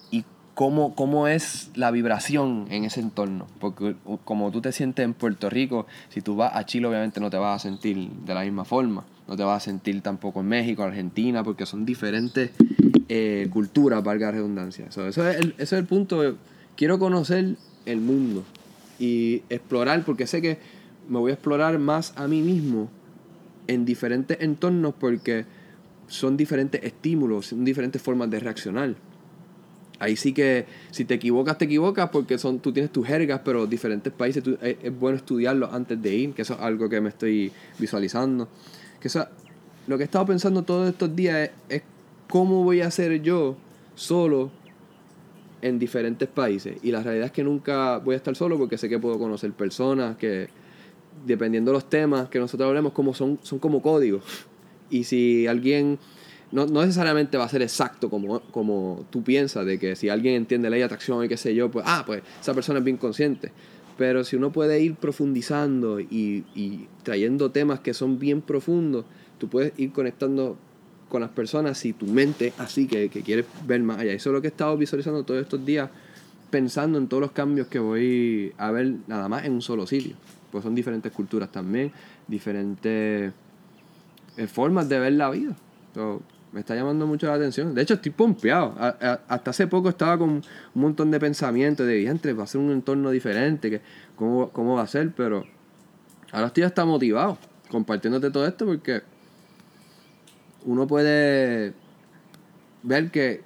y 0.10 0.24
cómo, 0.54 0.96
cómo 0.96 1.28
es 1.28 1.70
la 1.76 1.92
vibración 1.92 2.68
en 2.70 2.86
ese 2.86 3.02
entorno. 3.02 3.46
Porque 3.60 3.98
como 4.24 4.52
tú 4.52 4.62
te 4.62 4.72
sientes 4.72 5.04
en 5.04 5.14
Puerto 5.14 5.50
Rico, 5.50 5.86
si 6.08 6.22
tú 6.22 6.38
vas 6.38 6.56
a 6.56 6.66
Chile 6.66 6.88
obviamente 6.88 7.20
no 7.20 7.30
te 7.30 7.36
vas 7.36 7.58
a 7.58 7.68
sentir 7.68 8.10
de 8.10 8.34
la 8.34 8.44
misma 8.44 8.64
forma. 8.64 9.04
no 9.28 9.36
te 9.36 9.44
vas 9.44 9.64
a 9.64 9.66
sentir 9.66 10.00
tampoco 10.02 10.40
en 10.40 10.48
México, 10.48 10.84
Argentina, 10.84 11.44
porque 11.44 11.66
son 11.66 11.86
diferentes 11.86 12.52
eh, 13.10 13.50
culturas, 13.52 14.02
valga 14.02 14.28
la 14.28 14.32
redundancia. 14.32 14.86
eso, 14.86 15.06
es 15.06 15.18
el, 15.18 15.56
ese 15.58 15.64
es 15.64 15.74
el 15.74 15.86
punto. 15.86 16.38
Quiero 16.78 17.00
conocer 17.00 17.58
el 17.86 18.00
mundo 18.00 18.46
y 18.98 19.44
explorar, 19.50 20.06
porque 20.06 20.26
sé 20.26 20.42
que 20.42 20.58
me 21.10 21.20
voy 21.20 21.32
a 21.32 21.34
explorar 21.34 21.78
más 21.80 22.14
a 22.16 22.30
mí 22.30 22.42
mismo 22.42 22.88
en 23.68 23.86
diferentes 23.86 24.38
entornos 24.42 24.94
porque 25.00 25.46
son 26.08 26.38
diferentes 26.38 26.82
estímulos, 26.84 27.48
son 27.48 27.66
diferentes 27.66 28.02
formas 28.02 28.30
de 28.30 28.40
reaccionar. 28.40 28.96
Ahí 30.00 30.16
sí 30.16 30.34
que 30.34 30.66
si 30.92 31.06
te 31.06 31.16
equivocas, 31.16 31.58
te 31.58 31.66
equivocas 31.66 32.10
porque 32.10 32.38
son, 32.38 32.60
tú 32.60 32.72
tienes 32.72 32.92
tus 32.92 33.06
jergas, 33.08 33.42
pero 33.44 33.66
diferentes 33.66 34.14
países 34.14 34.44
es, 34.62 35.00
bueno 35.00 35.18
estudiarlo 35.18 35.72
antes 35.72 36.02
de 36.02 36.16
ir, 36.16 36.34
que 36.34 36.44
eso 36.44 36.54
es 36.54 36.60
algo 36.60 36.88
que 36.88 37.02
me 37.02 37.10
estoy 37.10 37.52
visualizando. 37.80 38.48
Que 39.00 39.08
eso, 39.08 39.26
lo 39.88 39.98
que 39.98 40.04
he 40.04 40.06
estado 40.06 40.26
pensando 40.28 40.64
todos 40.64 40.90
estos 40.90 41.16
días 41.16 41.50
es, 41.68 41.82
cómo 42.30 42.64
voy 42.64 42.82
a 42.82 42.88
hacer 42.88 43.22
yo 43.22 43.56
solo 43.96 44.52
en 45.62 45.80
diferentes 45.80 46.28
países. 46.28 46.78
Y 46.84 46.92
la 46.92 47.02
realidad 47.02 47.28
es 47.28 47.32
que 47.32 47.44
nunca 47.44 47.98
voy 47.98 48.14
a 48.14 48.18
estar 48.18 48.36
solo 48.36 48.58
porque 48.58 48.78
sé 48.78 48.90
que 48.90 49.00
puedo 49.00 49.18
conocer 49.18 49.52
personas 49.54 50.16
que, 50.18 50.50
dependiendo 51.28 51.72
de 51.72 51.76
los 51.76 51.90
temas 51.90 52.30
que 52.30 52.40
nosotros 52.40 52.68
hablemos, 52.68 52.94
como 52.94 53.14
son, 53.14 53.40
son 53.44 53.60
como 53.60 53.82
códigos. 53.82 54.24
Y 54.90 55.04
si 55.04 55.48
alguien 55.48 56.00
no, 56.52 56.66
necesariamente 56.66 57.38
va 57.38 57.44
a 57.44 57.50
ser 57.50 57.62
exacto 57.62 58.10
como, 58.10 58.40
como 58.52 59.06
tú 59.10 59.24
piensas, 59.24 59.66
de 59.66 59.78
que 59.78 59.96
si 59.96 60.10
alguien 60.10 60.36
entiende 60.36 60.70
ley 60.70 60.80
de 60.80 60.86
atracción 60.86 61.24
y 61.24 61.28
qué 61.28 61.38
sé 61.38 61.54
yo, 61.54 61.70
pues, 61.70 61.86
ah, 61.88 62.04
pues 62.06 62.24
esa 62.40 62.54
persona 62.54 62.80
es 62.80 62.86
bien 62.86 62.98
consciente. 62.98 63.52
Pero 63.98 64.24
si 64.24 64.36
uno 64.36 64.52
puede 64.52 64.80
ir 64.80 64.96
profundizando 64.96 66.00
y, 66.00 66.46
y 66.56 66.88
trayendo 67.04 67.52
temas 67.52 67.80
que 67.80 67.94
son 67.94 68.20
bien 68.20 68.42
profundos, 68.42 69.06
tú 69.40 69.50
puedes 69.50 69.74
ir 69.78 69.92
conectando 69.92 70.58
con 71.10 71.22
las 71.22 71.32
personas 71.32 71.78
si 71.78 71.94
tu 71.94 72.06
mente 72.06 72.54
así 72.58 72.88
que, 72.88 73.10
que 73.10 73.22
quieres 73.22 73.46
ver 73.66 73.82
más 73.82 74.00
allá. 74.00 74.14
Eso 74.14 74.30
es 74.30 74.34
lo 74.34 74.42
que 74.42 74.48
he 74.48 74.52
estado 74.52 74.78
visualizando 74.78 75.24
todos 75.24 75.42
estos 75.42 75.66
días, 75.66 75.90
pensando 76.50 76.98
en 76.98 77.08
todos 77.08 77.22
los 77.22 77.32
cambios 77.32 77.68
que 77.68 77.80
voy 77.80 78.54
a 78.58 78.72
ver 78.72 78.94
nada 79.08 79.28
más 79.28 79.46
en 79.46 79.54
un 79.54 79.62
solo 79.62 79.88
sitio. 79.88 80.16
Pues 80.52 80.64
son 80.64 80.76
diferentes 80.76 81.12
culturas 81.12 81.52
también, 81.52 81.92
diferentes 82.28 83.34
eh, 84.38 84.48
formas 84.48 84.88
de 84.88 85.00
ver 85.00 85.14
la 85.14 85.30
vida 85.30 85.56
me 86.52 86.62
está 86.62 86.76
llamando 86.76 87.06
mucho 87.06 87.28
la 87.28 87.36
atención. 87.36 87.74
De 87.74 87.82
hecho, 87.82 87.96
estoy 87.96 88.12
pompeado. 88.12 88.76
hasta 88.80 89.52
hace 89.52 89.68
poco 89.68 89.90
estaba 89.90 90.18
con 90.18 90.30
un 90.30 90.44
montón 90.74 91.12
de 91.12 91.20
pensamientos 91.20 91.86
de 91.86 92.08
entre 92.08 92.34
va 92.34 92.44
a 92.44 92.48
ser 92.48 92.62
un 92.62 92.72
entorno 92.72 93.12
diferente, 93.12 93.70
que 93.70 93.82
cómo, 94.16 94.50
cómo 94.50 94.76
va 94.76 94.84
a 94.84 94.88
ser, 94.88 95.12
pero 95.12 95.44
ahora 96.32 96.48
estoy 96.48 96.64
hasta 96.64 96.86
motivado 96.86 97.38
compartiéndote 97.70 98.32
todo 98.32 98.48
esto 98.48 98.66
porque 98.66 99.02
uno 100.66 100.88
puede 100.88 101.74
ver 102.84 103.12
que 103.12 103.44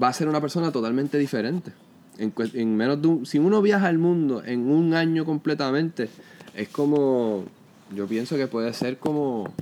va 0.00 0.08
a 0.08 0.12
ser 0.12 0.28
una 0.28 0.40
persona 0.40 0.72
totalmente 0.72 1.18
diferente. 1.18 1.72
En, 2.18 2.32
en 2.54 2.76
menos 2.76 3.02
de 3.02 3.08
un, 3.08 3.26
si 3.26 3.38
uno 3.38 3.60
viaja 3.62 3.86
al 3.86 3.98
mundo 3.98 4.42
en 4.44 4.70
un 4.70 4.94
año 4.94 5.24
completamente, 5.24 6.08
es 6.54 6.68
como, 6.68 7.44
yo 7.94 8.06
pienso 8.06 8.36
que 8.36 8.46
puede 8.46 8.72
ser 8.72 8.98
como 8.98 9.52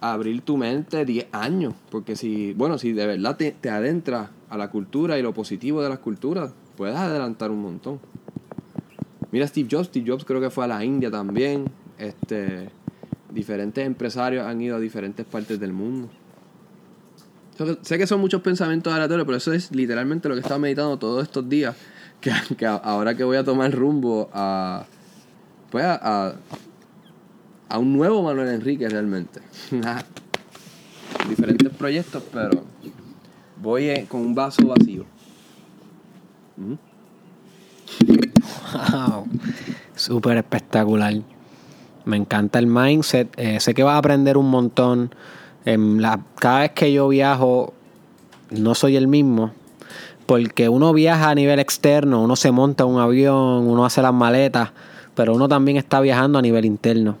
abrir 0.00 0.42
tu 0.42 0.56
mente 0.56 1.04
10 1.04 1.26
años. 1.32 1.74
Porque 1.90 2.16
si, 2.16 2.52
bueno, 2.54 2.78
si 2.78 2.92
de 2.92 3.06
verdad 3.06 3.36
te, 3.36 3.52
te 3.52 3.70
adentras 3.70 4.30
a 4.48 4.56
la 4.56 4.70
cultura 4.70 5.18
y 5.18 5.22
lo 5.22 5.34
positivo 5.34 5.82
de 5.82 5.88
las 5.88 5.98
culturas, 5.98 6.52
puedes 6.76 6.96
adelantar 6.96 7.50
un 7.50 7.62
montón. 7.62 8.00
Mira 9.30 9.46
Steve 9.46 9.68
Jobs, 9.70 9.88
Steve 9.88 10.10
Jobs 10.10 10.24
creo 10.24 10.40
que 10.40 10.50
fue 10.50 10.64
a 10.64 10.68
la 10.68 10.84
India 10.84 11.10
también. 11.10 11.66
Este, 11.98 12.70
diferentes 13.30 13.84
empresarios 13.84 14.46
han 14.46 14.60
ido 14.60 14.76
a 14.76 14.80
diferentes 14.80 15.26
partes 15.26 15.60
del 15.60 15.72
mundo. 15.72 16.08
Sé 17.82 17.98
que 17.98 18.06
son 18.06 18.20
muchos 18.20 18.40
pensamientos 18.40 18.92
aleatorios, 18.92 19.26
pero 19.26 19.38
eso 19.38 19.52
es 19.52 19.72
literalmente 19.72 20.28
lo 20.28 20.34
que 20.34 20.40
he 20.40 20.42
estado 20.42 20.60
meditando 20.60 20.96
todos 20.98 21.22
estos 21.22 21.48
días. 21.48 21.74
Que, 22.20 22.66
ahora 22.66 23.14
que 23.14 23.22
voy 23.22 23.36
a 23.36 23.44
tomar 23.44 23.70
rumbo 23.70 24.28
a, 24.32 24.84
pues 25.70 25.84
a, 25.84 26.34
a 27.68 27.78
un 27.78 27.96
nuevo 27.96 28.24
Manuel 28.24 28.48
Enrique 28.48 28.88
realmente. 28.88 29.40
Diferentes 31.28 31.72
proyectos, 31.74 32.24
pero 32.32 32.64
voy 33.60 34.04
con 34.08 34.22
un 34.22 34.34
vaso 34.34 34.66
vacío. 34.66 35.04
Wow, 38.92 39.28
súper 39.94 40.38
espectacular. 40.38 41.14
Me 42.04 42.16
encanta 42.16 42.58
el 42.58 42.66
mindset. 42.66 43.32
Eh, 43.36 43.60
sé 43.60 43.74
que 43.74 43.82
vas 43.82 43.94
a 43.94 43.98
aprender 43.98 44.36
un 44.36 44.50
montón. 44.50 45.14
En 45.68 46.00
la, 46.00 46.18
cada 46.36 46.60
vez 46.60 46.70
que 46.70 46.90
yo 46.94 47.08
viajo, 47.08 47.74
no 48.50 48.74
soy 48.74 48.96
el 48.96 49.06
mismo. 49.06 49.52
Porque 50.24 50.70
uno 50.70 50.94
viaja 50.94 51.28
a 51.28 51.34
nivel 51.34 51.58
externo, 51.58 52.22
uno 52.22 52.36
se 52.36 52.50
monta 52.52 52.86
un 52.86 52.98
avión, 52.98 53.68
uno 53.68 53.84
hace 53.84 54.00
las 54.00 54.14
maletas, 54.14 54.70
pero 55.14 55.34
uno 55.34 55.46
también 55.46 55.76
está 55.76 56.00
viajando 56.00 56.38
a 56.38 56.42
nivel 56.42 56.64
interno. 56.64 57.18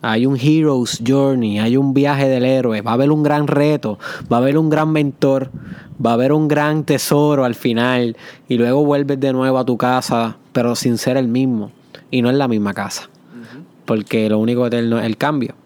Hay 0.00 0.26
un 0.26 0.36
Hero's 0.36 1.02
Journey, 1.04 1.58
hay 1.58 1.76
un 1.76 1.92
viaje 1.92 2.28
del 2.28 2.44
héroe, 2.44 2.82
va 2.82 2.92
a 2.92 2.94
haber 2.94 3.10
un 3.10 3.24
gran 3.24 3.48
reto, 3.48 3.98
va 4.32 4.36
a 4.36 4.40
haber 4.40 4.58
un 4.58 4.70
gran 4.70 4.92
mentor, 4.92 5.50
va 6.04 6.10
a 6.10 6.14
haber 6.14 6.32
un 6.32 6.46
gran 6.46 6.84
tesoro 6.84 7.44
al 7.44 7.56
final 7.56 8.16
y 8.48 8.58
luego 8.58 8.84
vuelves 8.84 9.18
de 9.18 9.32
nuevo 9.32 9.58
a 9.58 9.64
tu 9.64 9.76
casa, 9.76 10.36
pero 10.52 10.76
sin 10.76 10.98
ser 10.98 11.16
el 11.16 11.26
mismo 11.26 11.72
y 12.12 12.22
no 12.22 12.30
en 12.30 12.38
la 12.38 12.46
misma 12.46 12.74
casa, 12.74 13.10
porque 13.86 14.28
lo 14.28 14.38
único 14.38 14.68
eterno 14.68 15.00
es 15.00 15.04
el 15.04 15.16
cambio. 15.16 15.56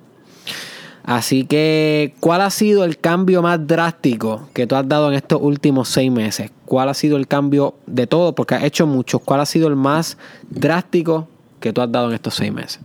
Así 1.06 1.46
que, 1.46 2.14
¿cuál 2.18 2.40
ha 2.40 2.50
sido 2.50 2.84
el 2.84 2.98
cambio 2.98 3.40
más 3.40 3.64
drástico 3.64 4.48
que 4.52 4.66
tú 4.66 4.74
has 4.74 4.88
dado 4.88 5.08
en 5.08 5.14
estos 5.14 5.40
últimos 5.40 5.88
seis 5.88 6.10
meses? 6.10 6.50
¿Cuál 6.64 6.88
ha 6.88 6.94
sido 6.94 7.16
el 7.16 7.28
cambio 7.28 7.76
de 7.86 8.08
todo? 8.08 8.34
Porque 8.34 8.56
has 8.56 8.64
hecho 8.64 8.88
muchos. 8.88 9.20
¿Cuál 9.22 9.38
ha 9.38 9.46
sido 9.46 9.68
el 9.68 9.76
más 9.76 10.18
drástico 10.50 11.28
que 11.60 11.72
tú 11.72 11.80
has 11.80 11.92
dado 11.92 12.08
en 12.08 12.14
estos 12.14 12.34
seis 12.34 12.52
meses? 12.52 12.80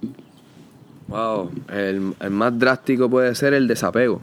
Wow, 1.07 1.49
el, 1.73 2.13
más 2.29 2.57
drástico 2.59 3.09
puede 3.09 3.33
ser 3.33 3.55
el 3.55 3.67
desapego. 3.67 4.21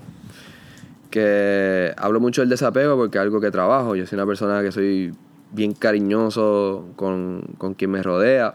Que 1.10 1.92
hablo 1.96 2.20
mucho 2.20 2.40
del 2.40 2.50
desapego 2.50 2.96
porque 2.96 3.18
es 3.18 3.22
algo 3.22 3.40
que 3.40 3.50
trabajo. 3.50 3.96
Yo 3.96 4.06
soy 4.06 4.16
una 4.16 4.26
persona 4.26 4.62
que 4.62 4.70
soy 4.70 5.12
bien 5.50 5.72
cariñoso 5.72 6.86
con, 6.94 7.42
quien 7.76 7.90
me 7.90 8.02
rodea. 8.02 8.54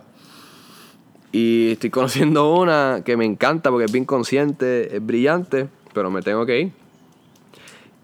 Y 1.34 1.72
estoy 1.72 1.90
conociendo 1.90 2.54
una 2.60 3.02
que 3.04 3.18
me 3.18 3.26
encanta 3.26 3.70
porque 3.70 3.86
es 3.86 3.92
bien 3.92 4.06
consciente, 4.06 4.96
es 4.96 5.06
brillante, 5.06 5.68
pero 5.94 6.10
me 6.10 6.22
tengo 6.22 6.46
que 6.46 6.62
ir. 6.62 6.72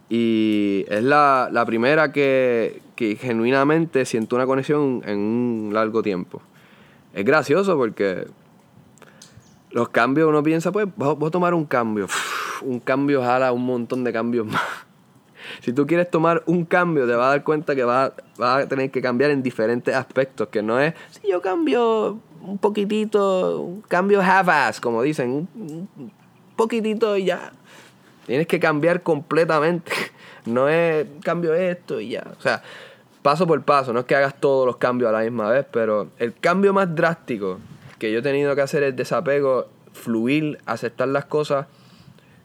Y 0.09 0.85
es 0.89 1.03
la, 1.03 1.63
primera 1.67 2.11
que, 2.11 2.81
que, 2.95 3.15
genuinamente 3.15 4.05
siento 4.05 4.35
una 4.35 4.47
conexión 4.47 5.03
en 5.05 5.19
un 5.19 5.69
largo 5.71 6.01
tiempo. 6.01 6.41
Es 7.13 7.23
gracioso 7.23 7.77
porque 7.77 8.25
los 9.71 9.89
cambios, 9.89 10.27
uno 10.27 10.41
piensa, 10.41 10.71
pues, 10.71 10.87
voy 10.95 11.27
a 11.27 11.31
tomar 11.31 11.53
un 11.53 11.65
cambio. 11.65 12.07
un 12.63 12.79
cambio 12.79 13.21
jala 13.21 13.51
un 13.51 13.65
montón 13.65 14.03
de 14.03 14.11
cambios 14.11 14.47
más. 14.47 14.61
si 15.61 15.73
tú 15.73 15.85
quieres 15.85 16.09
tomar 16.09 16.43
un 16.45 16.65
cambio, 16.65 17.07
te 17.07 17.13
vas 17.13 17.27
a 17.27 17.29
dar 17.29 17.43
cuenta 17.43 17.75
que 17.75 17.83
vas, 17.83 18.11
a 18.39 18.65
tener 18.67 18.91
que 18.91 19.01
cambiar 19.01 19.31
en 19.31 19.43
diferentes 19.43 19.95
aspectos, 19.95 20.47
que 20.49 20.61
no 20.61 20.79
es, 20.79 20.93
si 21.11 21.29
yo 21.29 21.41
cambio 21.41 22.19
un 22.41 22.57
poquitito, 22.57 23.61
un 23.61 23.81
cambio 23.81 24.21
half-ass, 24.21 24.79
como 24.79 25.01
dicen, 25.01 25.47
un, 25.55 26.11
poquitito 26.55 27.15
y 27.17 27.25
ya. 27.25 27.51
Tienes 28.25 28.47
que 28.47 28.59
cambiar 28.59 29.03
completamente. 29.03 29.91
No 30.45 30.69
es 30.69 31.05
cambio 31.21 31.53
esto 31.53 31.99
y 31.99 32.11
ya. 32.11 32.25
O 32.39 32.41
sea, 32.41 32.63
paso 33.21 33.45
por 33.45 33.61
paso, 33.63 33.93
no 33.93 33.99
es 33.99 34.05
que 34.05 34.15
hagas 34.15 34.39
todos 34.39 34.65
los 34.65 34.77
cambios 34.77 35.09
a 35.09 35.11
la 35.11 35.19
misma 35.19 35.49
vez, 35.51 35.65
pero 35.69 36.07
el 36.17 36.33
cambio 36.33 36.73
más 36.73 36.95
drástico 36.95 37.59
que 37.99 38.11
yo 38.11 38.19
he 38.19 38.21
tenido 38.21 38.55
que 38.55 38.61
hacer 38.61 38.81
el 38.81 38.95
desapego, 38.95 39.67
fluir, 39.93 40.57
aceptar 40.65 41.09
las 41.09 41.25
cosas 41.25 41.67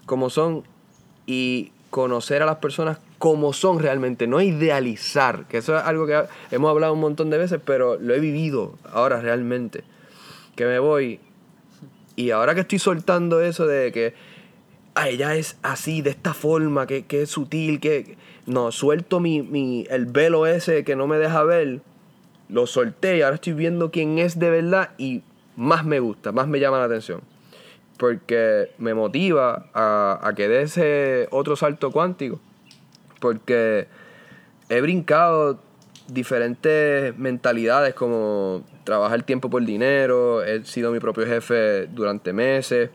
como 0.07 0.29
son 0.29 0.65
y 1.25 1.73
conocer 1.91 2.43
a 2.43 2.47
las 2.47 2.57
personas 2.57 2.99
como 3.19 3.53
son 3.53 3.79
realmente, 3.79 4.27
no 4.27 4.41
idealizar, 4.41 5.47
que 5.47 5.59
eso 5.59 5.77
es 5.77 5.85
algo 5.85 6.07
que 6.07 6.25
hemos 6.51 6.71
hablado 6.71 6.93
un 6.93 7.01
montón 7.01 7.31
de 7.31 7.39
veces, 7.39 7.61
pero 7.65 7.97
lo 7.97 8.15
he 8.15 8.21
vivido 8.21 8.75
ahora 8.93 9.21
realmente. 9.21 9.85
Que 10.57 10.67
me 10.67 10.79
voy 10.79 11.21
y 12.17 12.31
ahora 12.31 12.55
que 12.55 12.61
estoy 12.61 12.79
soltando 12.79 13.41
eso 13.41 13.67
de 13.67 13.91
que 13.91 14.15
ella 15.05 15.35
es 15.35 15.59
así, 15.63 16.03
de 16.03 16.11
esta 16.11 16.35
forma, 16.35 16.87
que, 16.87 17.05
es 17.09 17.31
sutil, 17.31 17.81
que 17.81 18.17
no, 18.47 18.71
suelto 18.71 19.19
mi, 19.19 19.43
mi, 19.43 19.87
el 19.91 20.07
velo 20.07 20.47
ese 20.47 20.85
que 20.85 20.95
no 20.95 21.09
me 21.09 21.17
deja 21.19 21.43
ver, 21.43 21.81
lo 22.49 22.67
solté 22.67 23.19
y 23.19 23.23
ahora 23.23 23.37
estoy 23.37 23.55
viendo 23.55 23.91
quién 23.91 24.19
es 24.19 24.39
de 24.39 24.51
verdad 24.51 24.91
y 24.97 25.23
más 25.57 25.85
me 25.85 25.99
gusta, 25.99 26.31
más 26.31 26.47
me 26.47 26.61
llama 26.61 26.79
la 26.79 26.85
atención. 26.85 27.23
Porque 27.99 28.71
me 28.79 28.95
motiva 28.95 29.67
a, 29.73 30.21
a 30.23 30.35
que 30.35 30.49
dé 30.49 30.63
ese 30.63 31.29
otro 31.31 31.57
salto 31.57 31.91
cuántico. 31.91 32.41
Porque 33.25 33.87
he 34.69 34.83
brincado 34.83 35.59
diferentes 36.09 37.17
mentalidades 37.17 37.95
como 37.95 38.63
trabajar 38.85 39.23
tiempo 39.23 39.49
por 39.49 39.65
dinero, 39.65 40.45
he 40.45 40.63
sido 40.67 40.93
mi 40.93 41.01
propio 41.01 41.25
jefe 41.25 41.87
durante 41.87 42.35
meses 42.35 42.91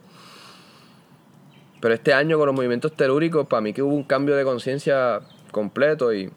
Pero 1.82 1.96
este 1.96 2.14
año 2.14 2.38
con 2.38 2.46
los 2.46 2.56
movimientos 2.56 2.96
telúricos, 2.96 3.48
para 3.48 3.62
mí 3.62 3.74
que 3.74 3.82
hubo 3.82 3.96
un 3.96 4.04
cambio 4.04 4.36
de 4.36 4.44
conciencia 4.44 5.22
completo 5.52 6.14
y 6.14 6.30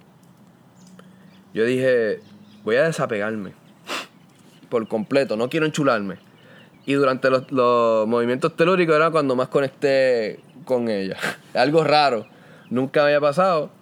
yo 1.52 1.66
dije, 1.66 2.20
voy 2.64 2.76
a 2.76 2.84
desapegarme 2.84 3.52
por 4.70 4.88
completo, 4.88 5.36
no 5.36 5.50
quiero 5.50 5.66
enchularme. 5.66 6.16
Y 6.86 6.94
durante 6.94 7.28
los, 7.28 7.52
los 7.52 8.08
movimientos 8.08 8.56
telúricos 8.56 8.96
era 8.96 9.10
cuando 9.10 9.36
más 9.36 9.48
conecté 9.48 10.40
con 10.64 10.88
ella. 10.88 11.18
Algo 11.54 11.84
raro, 11.84 12.26
nunca 12.70 13.04
había 13.04 13.20
pasado. 13.20 13.81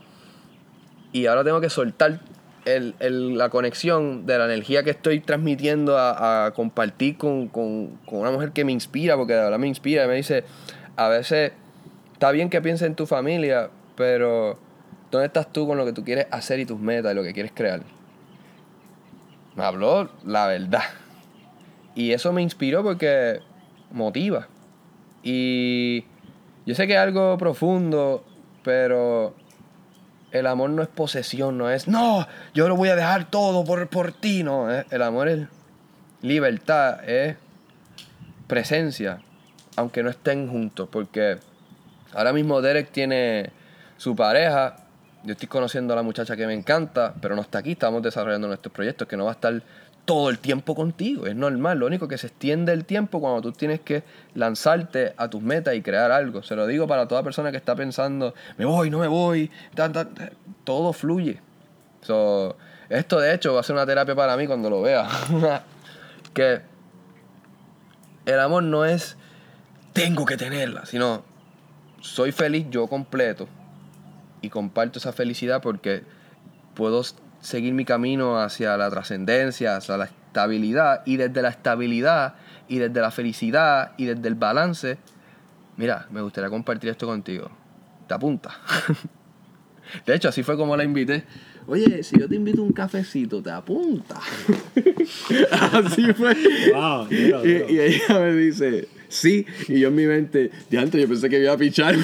Y 1.13 1.27
ahora 1.27 1.45
tengo 1.45 1.61
que 1.61 1.71
soltar 1.71 2.21
el, 2.65 2.95
el, 3.01 3.37
la 3.37 3.49
conexión 3.49 4.27
de 4.27 4.39
la 4.39 4.45
energía 4.45 4.83
que 4.83 4.91
estoy 4.91 5.21
transmitiendo 5.21 5.99
a, 5.99 6.53
compartir 6.55 7.17
con, 7.17 7.49
con, 7.49 7.99
con, 8.07 8.21
una 8.21 8.31
mujer 8.31 8.53
que 8.53 8.65
me 8.65 8.73
inspira, 8.73 9.17
porque 9.17 9.35
de 9.35 9.43
verdad 9.43 9.59
me 9.59 9.69
inspira 9.69 10.05
y 10.05 10.09
me 10.09 10.15
dice, 10.15 10.45
a 10.97 11.09
veces 11.09 11.53
está 12.13 12.31
bien 12.31 12.51
que 12.51 12.61
pienses 12.61 12.87
en 12.87 12.95
tu 12.95 13.07
familia, 13.07 13.71
pero 13.97 14.59
¿dónde 15.11 15.27
estás 15.27 15.53
tú 15.53 15.67
con 15.67 15.79
lo 15.79 15.85
que 15.85 15.93
tú 15.93 16.05
quieres 16.05 16.27
hacer 16.31 16.61
y 16.61 16.67
tus 16.67 16.79
metas 16.79 17.13
y 17.13 17.15
lo 17.15 17.23
que 17.23 17.33
quieres 17.33 17.53
crear? 17.55 17.83
Me 19.57 19.65
habló 19.65 20.11
la 20.25 20.47
verdad. 20.47 20.85
Y 21.95 22.13
eso 22.13 22.33
me 22.33 22.43
inspiró 22.43 22.83
porque 22.83 23.41
motiva. 23.91 24.49
Y 25.23 26.05
yo 26.67 26.75
sé 26.75 26.87
que 26.87 26.95
es 26.95 26.99
algo 26.99 27.37
profundo, 27.37 28.25
pero 28.63 29.35
el 30.33 30.47
amor 30.47 30.71
no 30.71 30.83
es 30.83 30.89
posesión, 30.89 31.59
no 31.59 31.71
es, 31.71 31.89
no, 31.89 32.27
yo 32.55 32.69
lo 32.69 32.77
voy 32.77 32.89
a 32.89 32.97
dejar 32.97 33.31
todo 33.31 33.65
por, 33.65 33.89
por 33.89 34.13
ti, 34.13 34.43
no. 34.43 34.69
El 34.71 35.03
amor 35.03 35.29
es 35.29 35.47
libertad, 36.23 37.09
es 37.09 37.37
presencia, 38.47 39.21
aunque 39.77 40.03
no 40.03 40.11
estén 40.11 40.49
juntos, 40.49 40.89
porque 40.91 41.39
ahora 42.13 42.33
mismo 42.33 42.61
Derek 42.61 42.91
tiene 42.91 43.51
su 43.97 44.17
pareja, 44.17 44.77
yo 45.25 45.33
estoy 45.33 45.49
conociendo 45.49 45.93
a 45.93 45.97
la 45.97 46.03
muchacha 46.03 46.37
que 46.37 46.47
me 46.47 46.55
encanta, 46.55 47.15
pero 47.21 47.37
no 47.37 47.43
está 47.43 47.59
aquí, 47.59 47.73
estamos 47.73 48.03
desarrollando 48.03 48.49
nuestros 48.49 48.73
proyectos, 48.73 49.07
que 49.07 49.17
no 49.17 49.25
va 49.25 49.33
a 49.33 49.35
estar 49.35 49.63
todo 50.11 50.29
el 50.29 50.41
tiempo 50.41 50.75
contigo, 50.75 51.29
es 51.29 51.37
normal, 51.37 51.79
lo 51.79 51.87
único 51.87 52.09
que 52.09 52.19
se 52.19 52.27
extiende 52.27 52.73
el 52.73 52.85
tiempo 52.85 53.21
cuando 53.21 53.43
tú 53.43 53.53
tienes 53.53 53.79
que 53.79 54.03
lanzarte 54.35 55.15
a 55.17 55.31
tus 55.31 55.41
metas 55.41 55.77
y 55.77 55.83
crear 55.83 56.11
algo. 56.11 56.43
Se 56.43 56.57
lo 56.57 56.67
digo 56.67 56.89
para 56.89 57.07
toda 57.07 57.23
persona 57.23 57.53
que 57.53 57.57
está 57.57 57.77
pensando, 57.77 58.35
me 58.57 58.65
voy, 58.65 58.91
no 58.91 58.99
me 58.99 59.07
voy, 59.07 59.53
todo 60.65 60.93
fluye. 60.93 61.41
So, 62.01 62.57
esto 62.89 63.21
de 63.21 63.33
hecho 63.33 63.55
va 63.55 63.61
a 63.61 63.63
ser 63.63 63.77
una 63.77 63.87
terapia 63.87 64.17
para 64.17 64.37
mí 64.37 64.49
cuando 64.49 64.69
lo 64.69 64.83
vea. 64.83 65.09
que 66.35 66.61
el 68.27 68.41
amor 68.41 68.65
no 68.65 68.85
es 68.85 69.17
tengo 69.93 70.27
que 70.27 70.37
tenerla, 70.37 70.87
sino 70.87 71.23
soy 72.01 72.33
feliz 72.33 72.67
yo 72.69 72.89
completo 72.89 73.47
y 74.43 74.49
comparto 74.51 74.99
esa 74.99 75.13
felicidad 75.13 75.63
porque 75.63 76.03
puedo 76.75 77.05
seguir 77.41 77.73
mi 77.73 77.85
camino 77.85 78.41
hacia 78.41 78.77
la 78.77 78.91
trascendencia, 78.91 79.77
hacia 79.77 79.97
la 79.97 80.05
estabilidad 80.05 81.03
y 81.07 81.17
desde 81.17 81.43
la 81.43 81.49
estabilidad 81.49 82.35
y 82.69 82.79
desde 82.79 83.01
la 83.01 83.11
felicidad 83.11 83.93
y 83.97 84.07
desde 84.07 84.29
el 84.29 84.35
balance, 84.35 84.99
mira, 85.77 86.07
me 86.11 86.21
gustaría 86.21 86.51
compartir 86.51 86.91
esto 86.91 87.07
contigo. 87.07 87.51
Te 88.07 88.15
apunta. 88.15 88.51
De 90.07 90.15
hecho, 90.15 90.29
así 90.29 90.43
fue 90.43 90.57
como 90.57 90.77
la 90.77 90.85
invité. 90.85 91.25
Oye, 91.67 92.03
si 92.03 92.19
yo 92.19 92.29
te 92.29 92.37
invito 92.37 92.63
un 92.63 92.73
cafecito, 92.73 93.43
te 93.43 93.51
apunta. 93.51 94.17
así 95.73 96.13
fue. 96.15 96.37
y, 97.11 97.73
y, 97.73 97.81
ella 97.81 98.19
me 98.21 98.35
dice, 98.35 98.89
sí. 99.09 99.47
Y 99.69 99.81
yo 99.81 99.89
en 99.89 99.95
mi 99.95 100.07
mente, 100.07 100.51
antes 100.77 101.01
yo 101.01 101.09
pensé 101.09 101.29
que 101.29 101.39
me 101.39 101.45
iba 101.45 101.53
a 101.53 101.59
pichar. 101.59 101.97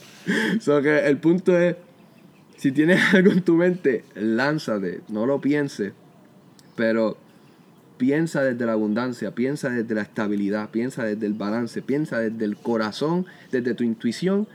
so 0.60 0.80
que 0.80 1.06
el 1.06 1.18
punto 1.18 1.56
es, 1.58 1.76
si 2.64 2.72
tienes 2.72 2.98
algo 3.12 3.30
en 3.30 3.42
tu 3.42 3.56
mente, 3.56 4.06
lánzate, 4.14 5.02
no 5.08 5.26
lo 5.26 5.38
pienses, 5.38 5.92
pero 6.74 7.18
piensa 7.98 8.42
desde 8.42 8.64
la 8.64 8.72
abundancia, 8.72 9.32
piensa 9.32 9.68
desde 9.68 9.94
la 9.94 10.00
estabilidad, 10.00 10.70
piensa 10.70 11.04
desde 11.04 11.26
el 11.26 11.34
balance, 11.34 11.82
piensa 11.82 12.20
desde 12.20 12.42
el 12.46 12.56
corazón, 12.56 13.26
desde 13.52 13.74
tu 13.74 13.84
intuición 13.84 14.48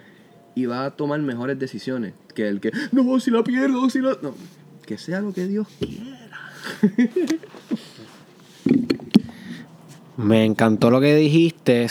y 0.55 0.65
va 0.65 0.85
a 0.85 0.89
tomar 0.89 1.19
mejores 1.19 1.59
decisiones 1.59 2.13
que 2.33 2.47
el 2.47 2.59
que, 2.59 2.71
no, 2.91 3.19
si 3.19 3.29
la 3.29 3.43
pierdo, 3.43 3.87
si 3.91 3.99
la... 3.99 4.17
No, 4.23 4.33
que 4.87 4.97
sea 4.97 5.21
lo 5.21 5.31
que 5.31 5.45
Dios 5.45 5.67
quiera. 5.77 6.39
Me 10.17 10.45
encantó 10.45 10.89
lo 10.89 10.99
que 10.99 11.13
dijiste. 11.13 11.85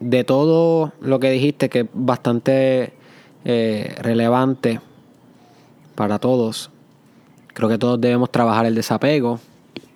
De 0.00 0.24
todo 0.24 0.92
lo 1.00 1.20
que 1.20 1.30
dijiste, 1.30 1.68
que 1.68 1.80
es 1.82 1.86
bastante 1.94 2.92
eh, 3.44 3.94
relevante 4.02 4.80
para 5.94 6.18
todos. 6.18 6.70
Creo 7.52 7.68
que 7.68 7.78
todos 7.78 8.00
debemos 8.00 8.30
trabajar 8.30 8.66
el 8.66 8.74
desapego. 8.74 9.40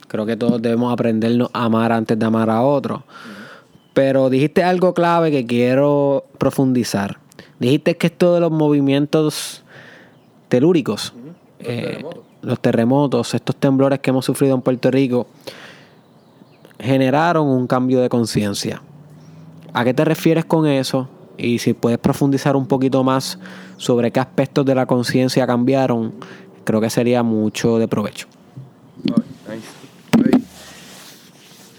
Creo 0.07 0.25
que 0.25 0.37
todos 0.37 0.63
debemos 0.63 0.93
aprendernos 0.93 1.51
a 1.53 1.65
amar 1.65 1.93
antes 1.93 2.19
de 2.19 2.25
amar 2.25 2.49
a 2.51 2.63
otro. 2.63 3.03
Pero 3.93 4.31
dijiste 4.31 4.63
algo 4.63 4.95
clave 4.95 5.31
que 5.31 5.45
quiero 5.45 6.25
profundizar. 6.39 7.19
Dijiste 7.59 7.97
que 7.97 8.07
esto 8.07 8.35
de 8.35 8.41
los 8.41 8.53
movimientos 8.53 9.65
telúricos, 10.49 11.13
los, 11.59 11.69
eh, 11.69 11.83
terremotos. 11.83 12.25
los 12.43 12.61
terremotos, 12.61 13.35
estos 13.35 13.57
temblores 13.57 13.99
que 13.99 14.11
hemos 14.11 14.25
sufrido 14.25 14.55
en 14.55 14.63
Puerto 14.63 14.91
Rico, 14.91 15.27
generaron 16.79 17.49
un 17.49 17.67
cambio 17.67 18.01
de 18.01 18.09
conciencia. 18.09 18.81
¿A 19.75 19.85
qué 19.85 19.93
te 19.93 20.05
refieres 20.05 20.45
con 20.45 20.67
eso? 20.67 21.09
Y 21.39 21.59
si 21.61 21.73
puedes 21.73 21.99
profundizar 21.99 22.57
un 22.57 22.67
poquito 22.67 23.05
más 23.05 23.39
sobre 23.77 24.11
qué 24.11 24.19
aspectos 24.19 24.67
de 24.67 24.75
la 24.75 24.87
conciencia 24.87 25.47
cambiaron, 25.47 26.13
creo 26.65 26.81
que 26.81 26.91
sería 26.91 27.23
mucho 27.23 27.79
de 27.79 27.87
provecho. 27.87 28.27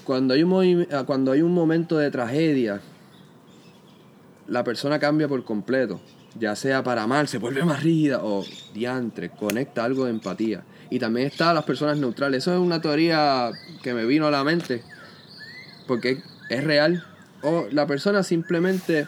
Cuando 0.06 0.34
hay, 0.34 0.44
un 0.44 0.88
ah, 0.92 1.04
cuando 1.06 1.34
hay 1.34 1.42
un 1.42 1.54
momento 1.54 1.98
de 1.98 2.10
tragedia, 2.10 2.82
la 4.48 4.64
persona 4.64 4.98
cambia 4.98 5.28
por 5.28 5.44
completo. 5.44 6.00
Ya 6.40 6.56
sea 6.56 6.84
para 6.84 7.04
amar, 7.04 7.28
se 7.28 7.38
vuelve 7.38 7.64
más 7.64 7.84
rígida 7.84 8.24
o 8.24 8.44
diantre, 8.74 9.30
conecta 9.30 9.84
algo 9.84 10.06
de 10.06 10.12
empatía. 10.12 10.64
Y 10.90 11.00
también 11.00 11.28
está 11.28 11.54
las 11.54 11.66
personas 11.66 11.98
neutrales. 11.98 12.44
Eso 12.44 12.54
es 12.54 12.60
una 12.60 12.82
teoría 12.82 13.52
que 13.84 13.94
me 13.94 14.06
vino 14.06 14.26
a 14.26 14.32
la 14.32 14.44
mente. 14.44 14.84
Porque 15.86 16.24
es 16.50 16.64
real. 16.64 17.04
O 17.44 17.68
la 17.72 17.86
persona 17.86 18.24
simplemente 18.24 19.08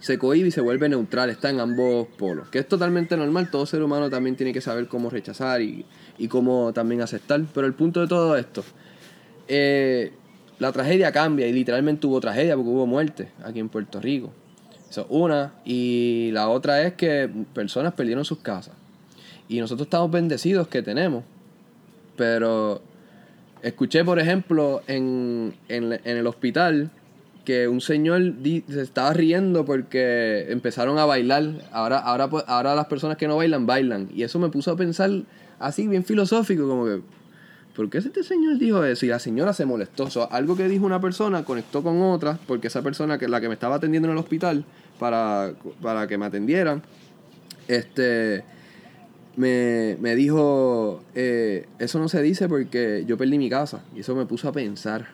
se 0.00 0.18
cohibe 0.18 0.48
y 0.48 0.50
se 0.50 0.60
vuelve 0.60 0.88
neutral, 0.88 1.30
está 1.30 1.50
en 1.50 1.60
ambos 1.60 2.06
polos, 2.16 2.48
que 2.48 2.58
es 2.58 2.68
totalmente 2.68 3.16
normal, 3.16 3.50
todo 3.50 3.66
ser 3.66 3.82
humano 3.82 4.08
también 4.10 4.36
tiene 4.36 4.52
que 4.52 4.60
saber 4.60 4.86
cómo 4.86 5.10
rechazar 5.10 5.60
y, 5.60 5.84
y 6.18 6.28
cómo 6.28 6.72
también 6.72 7.00
aceptar, 7.00 7.42
pero 7.52 7.66
el 7.66 7.74
punto 7.74 8.00
de 8.00 8.06
todo 8.06 8.36
esto, 8.36 8.62
eh, 9.48 10.12
la 10.58 10.72
tragedia 10.72 11.12
cambia 11.12 11.46
y 11.46 11.52
literalmente 11.52 12.06
hubo 12.06 12.20
tragedia 12.20 12.54
porque 12.54 12.70
hubo 12.70 12.86
muerte 12.86 13.28
aquí 13.44 13.60
en 13.60 13.68
Puerto 13.68 14.00
Rico. 14.00 14.32
Eso 14.90 15.02
es 15.02 15.06
una, 15.10 15.54
y 15.64 16.30
la 16.32 16.48
otra 16.48 16.82
es 16.82 16.94
que 16.94 17.30
personas 17.52 17.92
perdieron 17.92 18.24
sus 18.24 18.38
casas. 18.38 18.74
Y 19.48 19.60
nosotros 19.60 19.86
estamos 19.86 20.10
bendecidos 20.10 20.68
que 20.68 20.82
tenemos, 20.82 21.24
pero 22.16 22.82
escuché, 23.62 24.04
por 24.04 24.18
ejemplo, 24.18 24.82
en, 24.86 25.54
en, 25.68 25.92
en 25.92 26.16
el 26.16 26.26
hospital 26.26 26.90
que 27.48 27.66
un 27.66 27.80
señor 27.80 28.34
se 28.44 28.82
estaba 28.82 29.14
riendo 29.14 29.64
porque 29.64 30.44
empezaron 30.50 30.98
a 30.98 31.06
bailar. 31.06 31.44
Ahora, 31.72 31.96
ahora, 31.96 32.28
pues, 32.28 32.44
ahora 32.46 32.74
las 32.74 32.88
personas 32.88 33.16
que 33.16 33.26
no 33.26 33.38
bailan, 33.38 33.64
bailan. 33.64 34.10
Y 34.14 34.22
eso 34.22 34.38
me 34.38 34.50
puso 34.50 34.70
a 34.70 34.76
pensar 34.76 35.10
así, 35.58 35.88
bien 35.88 36.04
filosófico, 36.04 36.68
como 36.68 36.84
que, 36.84 37.00
¿por 37.74 37.88
qué 37.88 37.96
este 37.96 38.22
señor 38.22 38.58
dijo 38.58 38.84
eso? 38.84 39.06
Y 39.06 39.08
la 39.08 39.18
señora 39.18 39.54
se 39.54 39.64
molestó. 39.64 40.28
algo 40.30 40.58
que 40.58 40.68
dijo 40.68 40.84
una 40.84 41.00
persona 41.00 41.42
conectó 41.42 41.82
con 41.82 42.02
otra, 42.02 42.38
porque 42.46 42.66
esa 42.66 42.82
persona, 42.82 43.16
que 43.16 43.28
la 43.28 43.40
que 43.40 43.48
me 43.48 43.54
estaba 43.54 43.76
atendiendo 43.76 44.08
en 44.08 44.12
el 44.12 44.18
hospital, 44.18 44.66
para, 44.98 45.54
para 45.80 46.06
que 46.06 46.18
me 46.18 46.26
atendieran, 46.26 46.82
este, 47.66 48.44
me, 49.36 49.96
me 50.00 50.14
dijo, 50.16 51.02
eh, 51.14 51.66
eso 51.78 51.98
no 51.98 52.10
se 52.10 52.20
dice 52.20 52.46
porque 52.46 53.04
yo 53.06 53.16
perdí 53.16 53.38
mi 53.38 53.48
casa. 53.48 53.84
Y 53.96 54.00
eso 54.00 54.14
me 54.14 54.26
puso 54.26 54.50
a 54.50 54.52
pensar. 54.52 55.06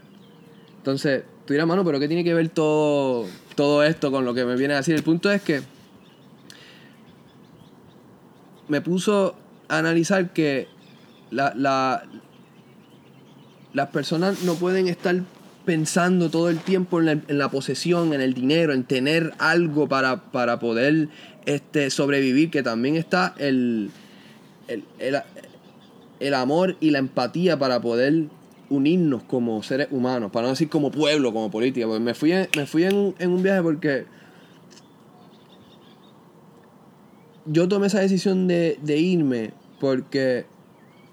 Entonces, 0.79 1.23
tú 1.47 1.53
dirás, 1.53 1.67
mano, 1.67 1.85
pero 1.85 2.01
¿qué 2.01 2.09
tiene 2.09 2.25
que 2.25 2.35
ver 2.35 2.49
todo, 2.49 3.27
todo 3.55 3.85
esto 3.85 4.11
con 4.11 4.25
lo 4.25 4.35
que 4.35 4.45
me 4.45 4.57
viene 4.57 4.75
a 4.75 4.79
decir? 4.79 4.95
El 4.95 5.03
punto 5.03 5.31
es 5.31 5.43
que 5.43 5.63
me 8.69 8.81
puso 8.81 9.37
a 9.69 9.79
analizar 9.79 10.33
que 10.33 10.69
la, 11.31 11.53
la, 11.55 12.05
las 13.73 13.89
personas 13.89 14.43
no 14.43 14.55
pueden 14.55 14.89
estar 14.89 15.17
pensando 15.65 16.31
todo 16.31 16.51
el 16.51 16.59
tiempo 16.59 17.01
en 17.01 17.07
la, 17.07 17.13
en 17.13 17.39
la, 17.39 17.51
posesión, 17.51 18.13
en 18.13 18.21
el 18.21 18.35
dinero, 18.35 18.73
en 18.73 18.85
tener 18.85 19.33
algo 19.39 19.89
para, 19.89 20.31
para 20.31 20.59
poder 20.59 21.09
este, 21.47 21.91
sobrevivir, 21.91 22.51
que 22.51 22.63
también 22.63 22.97
está 22.97 23.35
el, 23.39 23.91
el, 24.69 24.85
el, 24.99 25.17
el 26.21 26.35
amor 26.35 26.77
y 26.81 26.91
la 26.91 26.99
empatía 26.99 27.59
para 27.59 27.81
poder 27.81 28.25
unirnos 28.71 29.23
como 29.23 29.63
seres 29.63 29.89
humanos, 29.91 30.31
para 30.31 30.47
no 30.47 30.51
decir 30.51 30.69
como 30.69 30.91
pueblo, 30.91 31.33
como 31.33 31.51
política. 31.51 31.87
Porque 31.87 32.01
me 32.01 32.15
fui 32.15 32.33
en, 32.33 32.49
me 32.57 32.67
fui 32.67 32.85
en, 32.85 33.15
un 33.21 33.43
viaje 33.43 33.63
porque 33.63 34.07
yo 37.47 37.69
tomé 37.69 37.89
esa 37.89 38.01
decisión 38.01 38.47
de, 38.49 38.79
de 38.83 38.99
irme 38.99 39.53
porque 39.81 40.47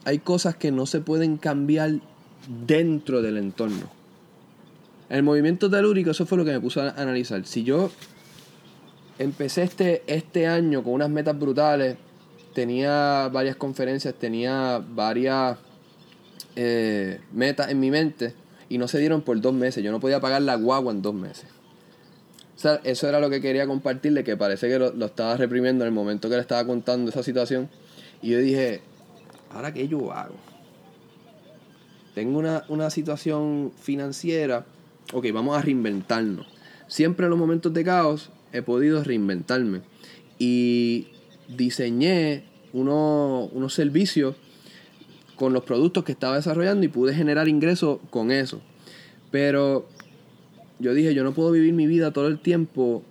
hay 0.06 0.20
cosas 0.20 0.56
que 0.56 0.72
no 0.72 0.86
se 0.86 1.02
pueden 1.02 1.38
cambiar 1.38 2.00
dentro 2.66 3.22
del 3.22 3.38
entorno. 3.38 3.90
El 5.10 5.24
movimiento 5.24 5.70
telúrico, 5.70 6.12
eso 6.12 6.26
fue 6.26 6.38
lo 6.38 6.46
que 6.46 6.52
me 6.52 6.60
puso 6.62 6.82
a 6.82 6.90
analizar. 6.92 7.46
Si 7.46 7.64
yo 7.64 7.92
empecé 9.20 9.64
este, 9.64 10.04
este 10.08 10.48
año 10.48 10.84
con 10.84 10.94
unas 10.94 11.10
metas 11.10 11.38
brutales, 11.38 11.98
tenía 12.54 13.30
varias 13.32 13.56
conferencias, 13.56 14.14
tenía 14.16 14.82
varias 14.94 15.58
eh, 16.56 17.20
metas 17.32 17.70
en 17.70 17.80
mi 17.80 17.92
mente 17.92 18.34
y 18.70 18.78
no 18.78 18.88
se 18.88 19.00
dieron 19.00 19.22
por 19.22 19.40
dos 19.42 19.54
meses. 19.54 19.84
Yo 19.84 19.92
no 19.92 20.00
podía 20.00 20.20
pagar 20.20 20.42
la 20.42 20.56
guagua 20.56 20.92
en 20.92 21.02
dos 21.02 21.14
meses. 21.14 21.46
O 22.56 22.60
sea, 22.62 22.80
eso 22.84 23.10
era 23.10 23.20
lo 23.20 23.30
que 23.30 23.42
quería 23.42 23.66
compartirle, 23.66 24.24
que 24.24 24.38
parece 24.38 24.70
que 24.70 24.78
lo, 24.78 25.06
estaba 25.06 25.36
reprimiendo 25.36 25.84
en 25.84 25.88
el 25.88 25.94
momento 25.94 26.30
que 26.30 26.36
le 26.36 26.42
estaba 26.42 26.66
contando 26.66 27.10
esa 27.10 27.24
situación. 27.24 27.70
Y 28.22 28.30
yo 28.30 28.38
dije, 28.38 28.82
¿ahora 29.50 29.74
qué 29.74 29.88
yo 29.88 30.12
hago? 30.14 30.36
Tengo 32.14 32.38
una, 32.38 32.64
una 32.68 32.90
situación 32.90 33.72
financiera, 33.82 34.66
ok, 35.12 35.26
vamos 35.34 35.58
a 35.58 35.62
reinventarnos. 35.62 36.46
Siempre 36.88 37.26
en 37.26 37.32
los 37.32 37.40
momentos 37.40 37.74
de 37.74 37.84
caos 37.84 38.30
he 38.54 38.62
podido 38.62 39.04
reinventarme. 39.04 39.82
Y 40.38 41.08
diseñé 41.48 42.44
uno, 42.74 43.50
unos 43.54 43.74
servicios 43.74 44.36
con 45.41 45.54
los 45.54 45.63
productos 45.63 46.04
que 46.04 46.12
estaba 46.12 46.36
desarrollando 46.36 46.86
y 46.86 46.88
pude 46.88 47.15
generar 47.15 47.47
ingresos 47.47 47.97
con 48.12 48.30
eso. 48.30 48.62
Pero 49.32 49.88
yo 50.77 50.93
dije, 50.93 51.15
yo 51.15 51.23
no 51.23 51.34
puedo 51.34 51.51
vivir 51.51 51.73
mi 51.73 51.88
vida 51.88 52.13
todo 52.13 52.27
el 52.27 52.38
tiempo 52.38 53.01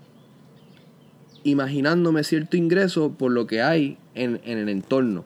imaginándome 1.42 2.22
cierto 2.22 2.56
ingreso 2.56 3.10
por 3.18 3.32
lo 3.32 3.48
que 3.48 3.62
hay 3.62 3.98
en, 4.14 4.40
en 4.44 4.58
el 4.58 4.68
entorno. 4.68 5.24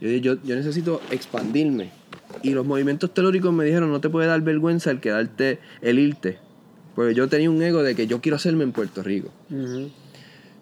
Yo 0.00 0.08
dije, 0.08 0.22
yo, 0.22 0.42
yo 0.42 0.56
necesito 0.56 1.02
expandirme. 1.10 1.90
Y 2.42 2.52
los 2.52 2.64
movimientos 2.64 3.12
telúricos 3.12 3.52
me 3.52 3.66
dijeron, 3.66 3.92
no 3.92 4.00
te 4.00 4.08
puede 4.08 4.28
dar 4.28 4.40
vergüenza 4.40 4.90
el 4.90 5.00
quedarte, 5.00 5.58
el 5.82 5.98
irte. 5.98 6.38
Porque 6.94 7.12
yo 7.12 7.28
tenía 7.28 7.50
un 7.50 7.62
ego 7.62 7.82
de 7.82 7.94
que 7.94 8.06
yo 8.06 8.22
quiero 8.22 8.36
hacerme 8.36 8.64
en 8.64 8.72
Puerto 8.72 9.02
Rico. 9.02 9.28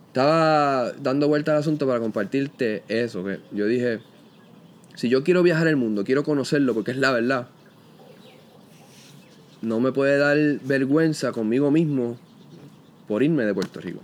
Estaba 0.09 0.91
dando 0.95 1.29
vuelta 1.29 1.53
al 1.53 1.59
asunto 1.59 1.87
para 1.87 2.01
compartirte 2.01 2.83
eso. 2.89 3.23
Que 3.23 3.39
yo 3.53 3.69
dije, 3.69 4.01
si 4.97 5.09
yo 5.09 5.23
quiero 5.23 5.43
viajar 5.43 5.69
el 5.69 5.77
mundo, 5.77 6.05
quiero 6.05 6.25
conocerlo, 6.25 6.75
porque 6.75 6.91
es 6.91 6.97
la 6.97 7.13
verdad, 7.13 7.49
no 9.63 9.79
me 9.79 9.93
puede 9.93 10.19
dar 10.19 10.37
vergüenza 10.65 11.33
conmigo 11.33 11.71
mismo 11.71 12.19
por 13.07 13.23
irme 13.23 13.45
de 13.45 13.55
Puerto 13.55 13.81
Rico. 13.81 14.01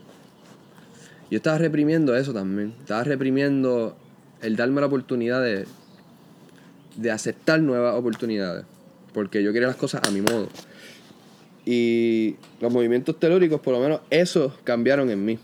Yo 1.30 1.38
estaba 1.38 1.56
reprimiendo 1.56 2.14
eso 2.14 2.34
también. 2.34 2.74
Estaba 2.80 3.04
reprimiendo 3.04 3.96
el 4.42 4.54
darme 4.54 4.82
la 4.82 4.86
oportunidad 4.88 5.42
de, 5.42 5.66
de 6.96 7.10
aceptar 7.10 7.60
nuevas 7.60 7.94
oportunidades. 7.94 8.64
Porque 9.14 9.42
yo 9.42 9.52
quería 9.52 9.68
las 9.68 9.76
cosas 9.76 10.02
a 10.06 10.10
mi 10.10 10.20
modo. 10.20 10.48
Y 11.64 12.36
los 12.60 12.70
movimientos 12.70 13.18
telúricos, 13.18 13.60
por 13.60 13.72
lo 13.72 13.80
menos, 13.80 14.00
eso 14.10 14.54
cambiaron 14.64 15.08
en 15.08 15.24
mí. 15.24 15.38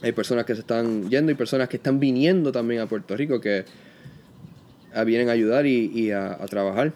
Hay 0.00 0.12
personas 0.12 0.46
que 0.46 0.54
se 0.54 0.60
están 0.60 1.10
yendo 1.10 1.30
y 1.32 1.34
personas 1.34 1.68
que 1.68 1.76
están 1.76 2.00
viniendo 2.00 2.50
también 2.50 2.80
a 2.80 2.86
Puerto 2.86 3.14
Rico 3.14 3.42
que 3.42 3.66
vienen 5.04 5.28
a 5.28 5.32
ayudar 5.32 5.66
y, 5.66 6.10
a, 6.10 6.36
trabajar. 6.48 6.92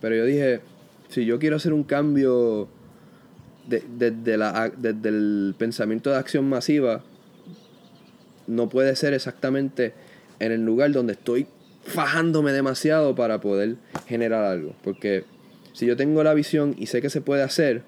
Pero 0.00 0.16
yo 0.16 0.24
dije, 0.24 0.60
si 1.08 1.24
yo 1.24 1.38
quiero 1.38 1.56
hacer 1.56 1.72
un 1.72 1.84
cambio 1.84 2.68
desde 3.66 4.36
la, 4.36 4.72
desde 4.76 5.08
el 5.08 5.54
pensamiento 5.58 6.10
de 6.10 6.16
acción 6.16 6.48
masiva, 6.48 7.02
no 8.46 8.68
puede 8.68 8.96
ser 8.96 9.12
exactamente 9.12 9.92
en 10.40 10.52
el 10.52 10.64
lugar 10.64 10.92
donde 10.92 11.12
estoy 11.12 11.46
fajándome 11.82 12.52
demasiado 12.52 13.14
para 13.14 13.40
poder 13.40 13.76
generar 14.06 14.44
algo. 14.44 14.74
Porque 14.82 15.24
si 15.72 15.86
yo 15.86 15.96
tengo 15.96 16.22
la 16.24 16.34
visión 16.34 16.74
y 16.78 16.86
sé 16.86 17.00
que 17.00 17.10
se 17.10 17.20
puede 17.20 17.42
hacer, 17.42 17.82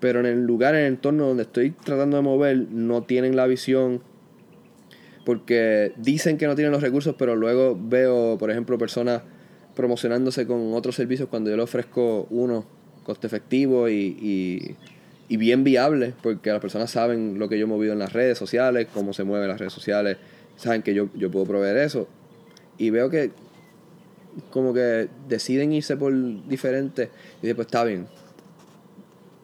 pero 0.00 0.20
en 0.20 0.26
el 0.26 0.44
lugar, 0.44 0.74
en 0.74 0.80
el 0.80 0.86
entorno 0.88 1.28
donde 1.28 1.44
estoy 1.44 1.70
tratando 1.70 2.16
de 2.16 2.22
mover, 2.22 2.56
no 2.70 3.02
tienen 3.02 3.36
la 3.36 3.46
visión 3.46 4.02
porque 5.24 5.92
dicen 5.96 6.38
que 6.38 6.46
no 6.46 6.54
tienen 6.54 6.72
los 6.72 6.82
recursos, 6.82 7.14
pero 7.18 7.36
luego 7.36 7.78
veo, 7.80 8.38
por 8.38 8.50
ejemplo, 8.50 8.78
personas 8.78 9.22
promocionándose 9.74 10.46
con 10.46 10.74
otros 10.74 10.96
servicios 10.96 11.28
cuando 11.28 11.50
yo 11.50 11.56
le 11.56 11.62
ofrezco 11.62 12.26
uno 12.30 12.66
coste 13.04 13.26
efectivo 13.26 13.88
y, 13.88 14.76
y, 15.28 15.36
bien 15.36 15.64
viable, 15.64 16.12
porque 16.22 16.50
las 16.50 16.60
personas 16.60 16.90
saben 16.90 17.38
lo 17.38 17.48
que 17.48 17.58
yo 17.58 17.64
he 17.64 17.68
movido 17.68 17.92
en 17.92 17.98
las 17.98 18.12
redes 18.12 18.36
sociales, 18.36 18.88
cómo 18.92 19.12
se 19.12 19.24
mueven 19.24 19.48
las 19.48 19.58
redes 19.58 19.72
sociales, 19.72 20.16
saben 20.56 20.82
que 20.82 20.92
yo, 20.92 21.08
yo 21.14 21.30
puedo 21.30 21.46
proveer 21.46 21.76
eso. 21.78 22.08
Y 22.78 22.90
veo 22.90 23.08
que 23.08 23.30
como 24.50 24.72
que 24.74 25.08
deciden 25.28 25.72
irse 25.72 25.96
por 25.96 26.12
diferentes 26.46 27.08
y 27.42 27.46
después 27.46 27.66
está 27.66 27.84
bien. 27.84 28.06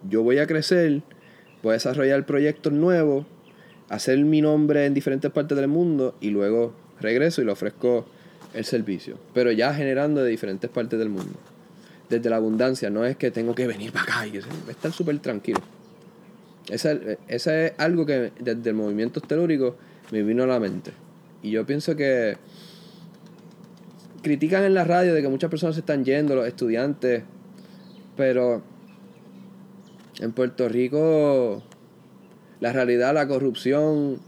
Yo 0.09 0.23
voy 0.23 0.39
a 0.39 0.47
crecer, 0.47 1.03
voy 1.62 1.71
a 1.71 1.75
desarrollar 1.75 2.27
proyectos 2.27 2.73
nuevos, 2.73 3.27
hacer 3.88 4.18
mi 4.18 4.40
nombre 4.40 4.87
en 4.87 4.94
diferentes 4.94 5.31
partes 5.31 5.57
del 5.57 5.68
mundo 5.68 6.14
y 6.20 6.31
luego 6.31 6.75
regreso 7.01 7.42
y 7.42 7.44
le 7.44 7.53
ofrezco 7.53 8.07
el 8.55 8.64
servicio. 8.64 9.18
Pero 9.35 9.53
ya 9.53 9.75
generando 9.75 10.22
de 10.22 10.31
diferentes 10.31 10.70
partes 10.70 10.99
del 10.99 11.09
mundo. 11.09 11.38
Desde 12.09 12.31
la 12.31 12.37
abundancia, 12.37 12.88
no 12.90 13.05
es 13.05 13.16
que 13.16 13.31
tengo 13.31 13.55
que 13.55 13.66
venir 13.66 13.92
para 13.92 14.05
acá 14.05 14.27
y 14.27 14.37
estar 14.37 14.92
súper 14.92 15.18
tranquilo. 15.18 15.61
Ese, 16.68 17.18
es 17.29 17.46
algo 17.79 18.07
que 18.07 18.33
desde 18.40 18.70
el 18.70 18.77
movimiento 18.77 19.20
telúrico 19.20 19.77
me 20.11 20.22
vino 20.22 20.44
a 20.44 20.46
la 20.46 20.61
mente. 20.61 20.92
Y 21.42 21.51
yo 21.51 21.66
pienso 21.66 21.94
que 21.94 22.37
critican 24.22 24.64
en 24.64 24.75
la 24.75 24.85
radio 24.85 25.14
de 25.14 25.22
que 25.22 25.29
muchas 25.29 25.51
personas 25.51 25.77
se 25.77 25.81
están 25.81 26.05
yendo, 26.05 26.35
los 26.35 26.46
estudiantes, 26.46 27.22
pero 28.16 28.62
en 30.18 30.33
Puerto 30.33 30.68
Rico 30.68 31.62
la 32.61 32.73
realidad, 32.73 33.14
la 33.14 33.29
corrupción 33.29 34.21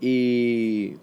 y, 0.00 0.94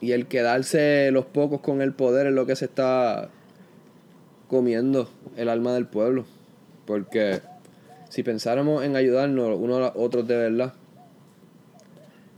y 0.00 0.12
el 0.12 0.26
quedarse 0.26 1.10
los 1.12 1.24
pocos 1.24 1.60
con 1.60 1.82
el 1.82 1.92
poder 1.92 2.26
es 2.26 2.32
lo 2.32 2.46
que 2.46 2.56
se 2.56 2.66
está 2.66 3.30
comiendo 4.48 5.08
el 5.36 5.48
alma 5.48 5.72
del 5.74 5.86
pueblo. 5.86 6.24
Porque 6.86 7.40
si 8.08 8.22
pensáramos 8.22 8.84
en 8.84 8.96
ayudarnos 8.96 9.58
unos 9.58 9.90
a 9.90 9.92
otros 9.96 10.26
de 10.26 10.36
verdad, 10.36 10.74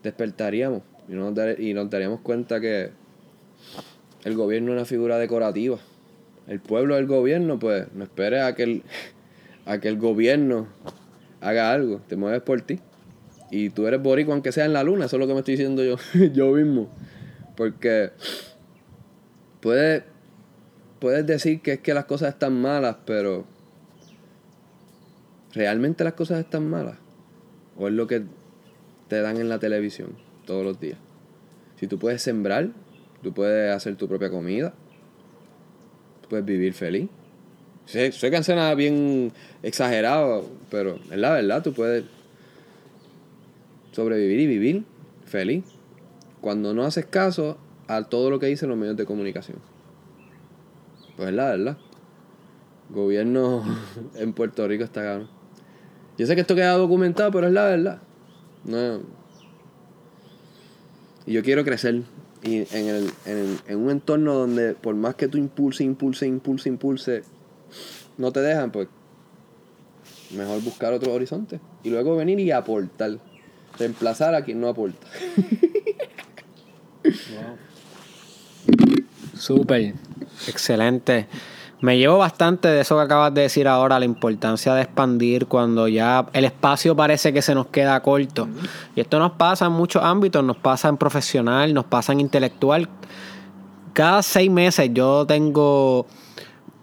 despertaríamos 0.02 0.82
y 1.08 1.12
nos, 1.12 1.58
y 1.58 1.74
nos 1.74 1.90
daríamos 1.90 2.20
cuenta 2.20 2.60
que 2.60 2.90
el 4.24 4.34
gobierno 4.34 4.72
es 4.72 4.76
una 4.76 4.84
figura 4.84 5.18
decorativa. 5.18 5.78
El 6.46 6.60
pueblo 6.60 6.96
del 6.96 7.06
gobierno, 7.06 7.58
pues, 7.58 7.86
no 7.94 8.04
espere 8.04 8.40
a 8.40 8.54
que 8.54 8.62
el, 8.64 8.82
a 9.66 9.78
que 9.78 9.88
el 9.88 9.98
gobierno 9.98 10.66
haga 11.40 11.72
algo, 11.72 12.00
te 12.08 12.16
mueves 12.16 12.42
por 12.42 12.60
ti. 12.62 12.80
Y 13.50 13.70
tú 13.70 13.86
eres 13.86 14.00
borico 14.00 14.32
aunque 14.32 14.52
sea 14.52 14.64
en 14.64 14.72
la 14.72 14.84
luna, 14.84 15.06
eso 15.06 15.16
es 15.16 15.20
lo 15.20 15.26
que 15.26 15.34
me 15.34 15.40
estoy 15.40 15.54
diciendo 15.54 15.82
yo, 15.84 15.96
yo 16.32 16.52
mismo. 16.52 16.88
Porque 17.56 18.10
puedes, 19.60 20.04
puedes 20.98 21.26
decir 21.26 21.60
que 21.60 21.74
es 21.74 21.80
que 21.80 21.94
las 21.94 22.04
cosas 22.04 22.34
están 22.34 22.60
malas, 22.60 22.96
pero 23.04 23.44
¿realmente 25.52 26.04
las 26.04 26.14
cosas 26.14 26.40
están 26.40 26.68
malas? 26.68 26.96
¿O 27.76 27.88
es 27.88 27.94
lo 27.94 28.06
que 28.06 28.22
te 29.08 29.20
dan 29.20 29.38
en 29.38 29.48
la 29.48 29.58
televisión 29.58 30.16
todos 30.46 30.64
los 30.64 30.78
días? 30.78 30.98
Si 31.76 31.86
tú 31.86 31.98
puedes 31.98 32.22
sembrar, 32.22 32.70
Tú 33.22 33.34
puedes 33.34 33.74
hacer 33.74 33.96
tu 33.96 34.08
propia 34.08 34.30
comida. 34.30 34.72
Tú 36.22 36.28
puedes 36.30 36.44
vivir 36.44 36.72
feliz. 36.72 37.08
Sé, 37.86 38.12
sé 38.12 38.30
que 38.30 38.74
bien 38.76 39.32
exagerado, 39.62 40.46
pero 40.70 40.98
es 41.10 41.18
la 41.18 41.32
verdad, 41.32 41.62
tú 41.62 41.72
puedes 41.72 42.04
sobrevivir 43.92 44.40
y 44.40 44.46
vivir 44.46 44.84
feliz 45.24 45.64
cuando 46.40 46.72
no 46.74 46.84
haces 46.84 47.06
caso 47.06 47.58
a 47.86 48.04
todo 48.04 48.30
lo 48.30 48.38
que 48.38 48.46
dicen 48.46 48.68
los 48.68 48.78
medios 48.78 48.96
de 48.96 49.04
comunicación. 49.04 49.58
Pues 51.16 51.30
es 51.30 51.34
la 51.34 51.50
verdad. 51.50 51.76
Gobierno 52.88 53.62
en 54.14 54.32
Puerto 54.32 54.66
Rico 54.66 54.84
está 54.84 55.02
caro. 55.02 55.28
Yo 56.16 56.26
sé 56.26 56.34
que 56.34 56.40
esto 56.40 56.54
queda 56.54 56.72
documentado, 56.72 57.30
pero 57.30 57.46
es 57.46 57.52
la 57.52 57.64
verdad. 57.64 57.98
No. 58.64 59.00
Y 61.26 61.32
yo 61.32 61.42
quiero 61.42 61.64
crecer. 61.64 62.02
Y 62.42 62.56
en, 62.74 62.88
el, 62.88 63.10
en, 63.26 63.58
en, 63.68 63.78
un 63.78 63.90
entorno 63.90 64.34
donde 64.34 64.74
por 64.74 64.94
más 64.94 65.14
que 65.14 65.28
tú 65.28 65.36
impulse, 65.36 65.84
impulse, 65.84 66.26
impulse, 66.26 66.68
impulse, 66.68 67.22
no 68.18 68.32
te 68.32 68.40
dejan, 68.40 68.70
pues 68.70 68.88
mejor 70.36 70.62
buscar 70.62 70.92
otro 70.92 71.12
horizonte. 71.12 71.60
Y 71.82 71.90
luego 71.90 72.16
venir 72.16 72.38
y 72.40 72.50
aportar. 72.50 73.18
Reemplazar 73.78 74.34
a 74.34 74.42
quien 74.44 74.60
no 74.60 74.68
aporta. 74.68 75.06
Súper. 79.34 79.94
Excelente. 80.46 81.26
Me 81.80 81.96
llevo 81.96 82.18
bastante 82.18 82.68
de 82.68 82.82
eso 82.82 82.96
que 82.96 83.02
acabas 83.02 83.32
de 83.32 83.40
decir 83.42 83.66
ahora, 83.66 83.98
la 83.98 84.04
importancia 84.04 84.74
de 84.74 84.82
expandir 84.82 85.46
cuando 85.46 85.88
ya 85.88 86.26
el 86.34 86.44
espacio 86.44 86.94
parece 86.94 87.32
que 87.32 87.40
se 87.40 87.54
nos 87.54 87.68
queda 87.68 87.98
corto. 88.02 88.48
Y 88.94 89.00
esto 89.00 89.18
nos 89.18 89.32
pasa 89.32 89.64
en 89.64 89.72
muchos 89.72 90.02
ámbitos, 90.04 90.44
nos 90.44 90.58
pasa 90.58 90.90
en 90.90 90.98
profesional, 90.98 91.72
nos 91.72 91.86
pasa 91.86 92.12
en 92.12 92.20
intelectual. 92.20 92.86
Cada 93.94 94.22
seis 94.22 94.50
meses 94.50 94.90
yo 94.92 95.24
tengo 95.26 96.06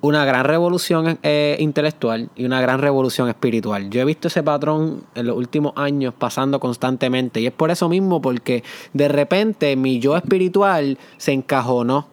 una 0.07 0.25
gran 0.25 0.45
revolución 0.45 1.19
eh, 1.23 1.57
intelectual 1.59 2.29
y 2.35 2.45
una 2.45 2.61
gran 2.61 2.79
revolución 2.79 3.29
espiritual. 3.29 3.89
Yo 3.89 4.01
he 4.01 4.05
visto 4.05 4.27
ese 4.27 4.43
patrón 4.43 5.03
en 5.15 5.27
los 5.27 5.37
últimos 5.37 5.73
años 5.75 6.13
pasando 6.17 6.59
constantemente 6.59 7.41
y 7.41 7.47
es 7.47 7.53
por 7.53 7.71
eso 7.71 7.89
mismo 7.89 8.21
porque 8.21 8.63
de 8.93 9.07
repente 9.07 9.75
mi 9.75 9.99
yo 9.99 10.15
espiritual 10.15 10.97
se 11.17 11.33
encajonó 11.33 12.07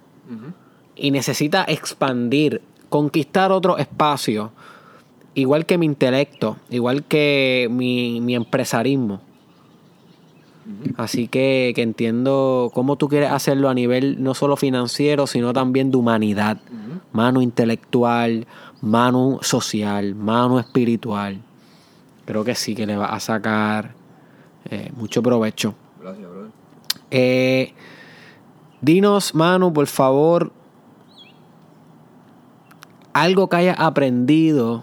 y 0.97 1.11
necesita 1.11 1.65
expandir 1.69 2.63
conquistar 2.95 3.51
otro 3.51 3.77
espacio, 3.79 4.53
igual 5.35 5.67
que 5.67 5.79
mi 5.79 5.87
intelecto, 5.87 6.59
igual 6.71 7.03
que 7.03 7.67
mi, 7.69 8.35
empresarismo. 8.37 9.21
Así 10.97 11.29
que, 11.29 11.75
entiendo 11.77 12.71
cómo 12.73 12.97
tú 12.97 13.09
quieres 13.09 13.31
hacerlo 13.31 13.69
a 13.69 13.75
nivel 13.75 14.23
no 14.23 14.35
solo 14.35 14.57
financiero, 14.57 15.27
sino 15.27 15.53
también 15.53 15.91
de 15.91 15.99
humanidad. 15.99 16.59
Mano 17.13 17.43
intelectual, 17.43 18.47
mano 18.81 19.39
social, 19.43 20.15
mano 20.15 20.59
espiritual. 20.59 21.41
Creo 22.25 22.45
que 22.45 22.55
sí 22.55 22.75
que 22.75 22.87
le 22.87 22.97
va 22.97 23.07
a 23.07 23.21
sacar 23.21 23.95
eh, 24.71 24.91
mucho 24.97 25.23
provecho. 25.23 25.75
Gracias, 26.01 26.29
brother. 26.29 26.51
Eh, 27.11 27.75
dinos, 28.81 29.35
Manu, 29.35 29.73
por 29.73 29.87
favor, 29.87 30.51
algo 33.13 33.49
que 33.49 33.57
hayas 33.57 33.79
aprendido 33.79 34.83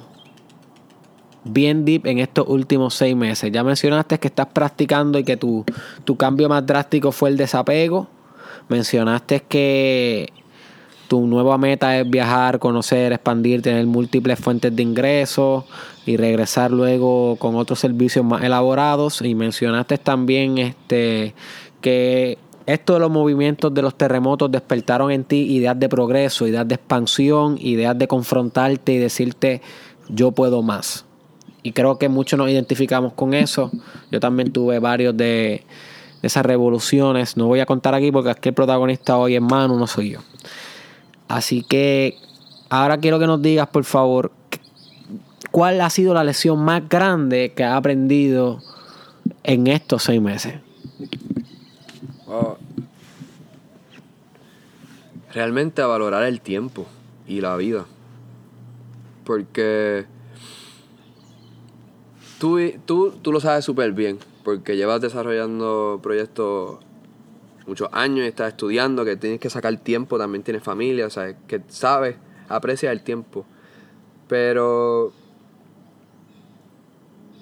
bien 1.44 1.86
deep 1.86 2.06
en 2.06 2.20
estos 2.20 2.48
últimos 2.48 2.94
seis 2.94 3.16
meses. 3.16 3.52
Ya 3.52 3.64
mencionaste 3.64 4.20
que 4.20 4.28
estás 4.28 4.48
practicando 4.48 5.20
y 5.20 5.24
que 5.24 5.38
tu, 5.38 5.66
tu 6.04 6.16
cambio 6.16 6.50
más 6.50 6.66
drástico 6.66 7.12
fue 7.12 7.30
el 7.30 7.38
desapego. 7.38 8.08
Mencionaste 8.70 9.42
que 9.42 10.32
tu 11.08 11.28
nueva 11.28 11.58
meta 11.58 12.00
es 12.00 12.10
viajar, 12.10 12.58
conocer, 12.58 13.12
expandir, 13.12 13.62
tener 13.62 13.86
múltiples 13.86 14.40
fuentes 14.40 14.74
de 14.74 14.82
ingresos 14.82 15.66
y 16.06 16.16
regresar 16.16 16.72
luego 16.72 17.36
con 17.36 17.56
otros 17.56 17.80
servicios 17.80 18.24
más 18.24 18.44
elaborados. 18.44 19.22
Y 19.22 19.36
mencionaste 19.36 19.98
también 19.98 20.58
este 20.58 21.36
que 21.82 22.38
esto 22.66 22.94
de 22.94 23.00
los 23.00 23.12
movimientos 23.12 23.74
de 23.74 23.82
los 23.82 23.98
terremotos 23.98 24.50
despertaron 24.52 25.12
en 25.12 25.26
ti 25.26 25.54
ideas 25.54 25.78
de 25.78 25.90
progreso, 25.90 26.48
ideas 26.48 26.68
de 26.68 26.76
expansión, 26.76 27.58
ideas 27.60 27.98
de 27.98 28.08
confrontarte 28.08 28.94
y 28.94 28.98
decirte 28.98 29.62
yo 30.08 30.32
puedo 30.32 30.62
más. 30.62 31.06
Y 31.64 31.74
creo 31.74 31.98
que 31.98 32.10
muchos 32.10 32.38
nos 32.38 32.50
identificamos 32.50 33.14
con 33.14 33.34
eso. 33.34 33.72
Yo 34.12 34.20
también 34.20 34.52
tuve 34.52 34.80
varios 34.80 35.16
de, 35.16 35.64
esas 36.22 36.46
revoluciones. 36.46 37.38
No 37.38 37.48
voy 37.48 37.60
a 37.60 37.66
contar 37.66 37.94
aquí 37.96 38.12
porque 38.12 38.30
aquí 38.30 38.50
el 38.50 38.56
protagonista 38.56 39.18
hoy 39.18 39.36
es 39.36 39.42
Manu, 39.42 39.78
no 39.78 39.88
soy 39.88 40.12
yo. 40.12 40.20
Así 41.28 41.64
que 41.64 42.18
ahora 42.70 42.98
quiero 42.98 43.20
que 43.20 43.28
nos 43.28 43.42
digas, 43.42 43.68
por 43.68 43.84
favor, 43.84 44.32
cuál 45.52 45.82
ha 45.82 45.90
sido 45.90 46.14
la 46.14 46.24
lección 46.24 46.60
más 46.60 46.88
grande 46.88 47.54
que 47.56 47.64
has 47.64 47.76
aprendido 47.76 48.62
en 49.44 49.68
estos 49.68 50.04
seis 50.04 50.22
meses. 50.22 50.56
Realmente 55.34 55.82
valorar 55.82 56.24
el 56.24 56.42
tiempo 56.42 56.86
y 57.26 57.40
la 57.40 57.56
vida. 57.56 57.86
Porque 59.24 60.06
tú, 62.42 62.60
tú, 62.88 63.12
tú 63.22 63.32
lo 63.32 63.40
sabes 63.40 63.64
súper 63.64 63.92
bien, 63.92 64.18
porque 64.44 64.76
llevas 64.76 65.00
desarrollando 65.00 66.00
proyectos 66.02 66.80
muchos 67.68 67.88
años 67.92 68.26
y 68.26 68.30
estás 68.30 68.54
estudiando, 68.54 69.06
que 69.06 69.16
tienes 69.16 69.40
que 69.40 69.52
sacar 69.52 69.78
tiempo, 69.78 70.18
también 70.18 70.42
tienes 70.42 70.64
familia, 70.64 71.06
o 71.06 71.10
que 71.48 71.62
sabes, 71.68 72.16
aprecias 72.50 72.94
el 72.94 73.04
tiempo. 73.04 73.46
Pero 74.28 75.14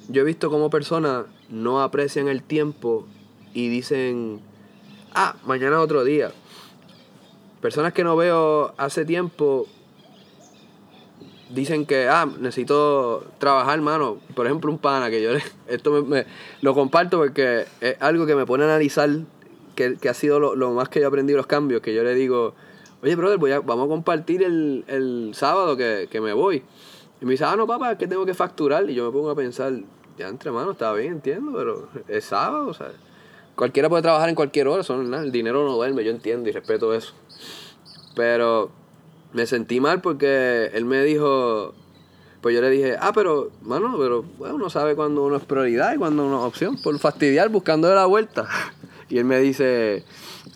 yo 0.09 0.21
he 0.21 0.25
visto 0.25 0.49
cómo 0.49 0.69
personas 0.69 1.27
no 1.47 1.81
aprecian 1.81 2.27
el 2.27 2.43
tiempo 2.43 3.07
y 3.53 3.69
dicen, 3.69 4.41
ah, 5.13 5.37
mañana 5.45 5.79
otro 5.79 6.03
día. 6.03 6.33
Personas 7.61 7.93
que 7.93 8.03
no 8.03 8.17
veo 8.17 8.73
hace 8.75 9.05
tiempo 9.05 9.65
dicen 11.49 11.85
que, 11.85 12.07
ah, 12.07 12.27
necesito 12.39 13.25
trabajar, 13.39 13.81
mano. 13.81 14.17
Por 14.35 14.45
ejemplo, 14.45 14.71
un 14.71 14.77
pana 14.77 15.09
que 15.09 15.21
yo 15.21 15.31
esto 15.67 16.03
me, 16.03 16.25
lo 16.61 16.73
comparto 16.73 17.17
porque 17.17 17.65
es 17.81 17.95
algo 17.99 18.25
que 18.25 18.35
me 18.35 18.45
pone 18.45 18.63
a 18.63 18.67
analizar, 18.67 19.09
que, 19.75 19.97
ha 20.09 20.13
sido 20.13 20.39
lo, 20.39 20.71
más 20.71 20.89
que 20.89 20.99
yo 20.99 21.05
he 21.05 21.07
aprendido 21.07 21.37
los 21.37 21.47
cambios, 21.47 21.81
que 21.81 21.93
yo 21.93 22.03
le 22.03 22.13
digo, 22.13 22.53
oye, 23.01 23.15
brother, 23.15 23.37
voy 23.37 23.51
vamos 23.51 23.85
a 23.85 23.89
compartir 23.89 24.43
el, 24.43 25.31
sábado 25.33 25.75
que, 25.77 26.07
que, 26.11 26.21
me 26.21 26.33
voy. 26.33 26.63
Y 27.21 27.25
me 27.25 27.31
dice, 27.31 27.45
ah, 27.45 27.55
no, 27.55 27.67
papá, 27.67 27.93
es 27.93 27.97
que 27.97 28.07
tengo 28.07 28.25
que 28.25 28.33
facturar. 28.33 28.89
Y 28.89 28.93
yo 28.93 29.05
me 29.05 29.11
pongo 29.11 29.29
a 29.29 29.35
pensar, 29.35 29.73
ya 30.17 30.27
entre 30.27 30.51
manos, 30.51 30.73
está 30.73 30.93
bien, 30.93 31.13
entiendo, 31.13 31.51
pero 31.55 31.89
es 32.07 32.25
sábado, 32.25 32.73
¿sabes? 32.73 32.95
Cualquiera 33.55 33.89
puede 33.89 34.03
trabajar 34.03 34.29
en 34.29 34.35
cualquier 34.35 34.69
hora, 34.69 34.83
son, 34.83 35.13
el 35.13 35.31
dinero 35.33 35.65
no 35.65 35.73
duerme, 35.73 36.03
yo 36.05 36.11
entiendo 36.11 36.47
y 36.47 36.53
respeto 36.53 36.93
eso. 36.93 37.13
Pero 38.15 38.71
me 39.33 39.45
sentí 39.45 39.79
mal 39.79 40.01
porque 40.01 40.71
él 40.73 40.85
me 40.85 41.03
dijo, 41.03 41.73
pues 42.41 42.55
yo 42.55 42.61
le 42.61 42.69
dije, 42.69 42.95
ah, 42.99 43.11
pero, 43.13 43.51
mano, 43.61 43.95
pero 43.97 44.23
bueno, 44.37 44.55
uno 44.55 44.69
sabe 44.69 44.95
cuando 44.95 45.23
uno 45.23 45.37
es 45.37 45.43
prioridad 45.43 45.93
y 45.93 45.97
cuando 45.97 46.25
uno 46.25 46.39
es 46.39 46.45
opción, 46.45 46.81
por 46.81 46.97
fastidiar, 46.99 47.49
buscando 47.49 47.93
la 47.93 48.05
vuelta. 48.05 48.47
Y 49.11 49.17
él 49.17 49.25
me 49.25 49.39
dice, 49.39 50.03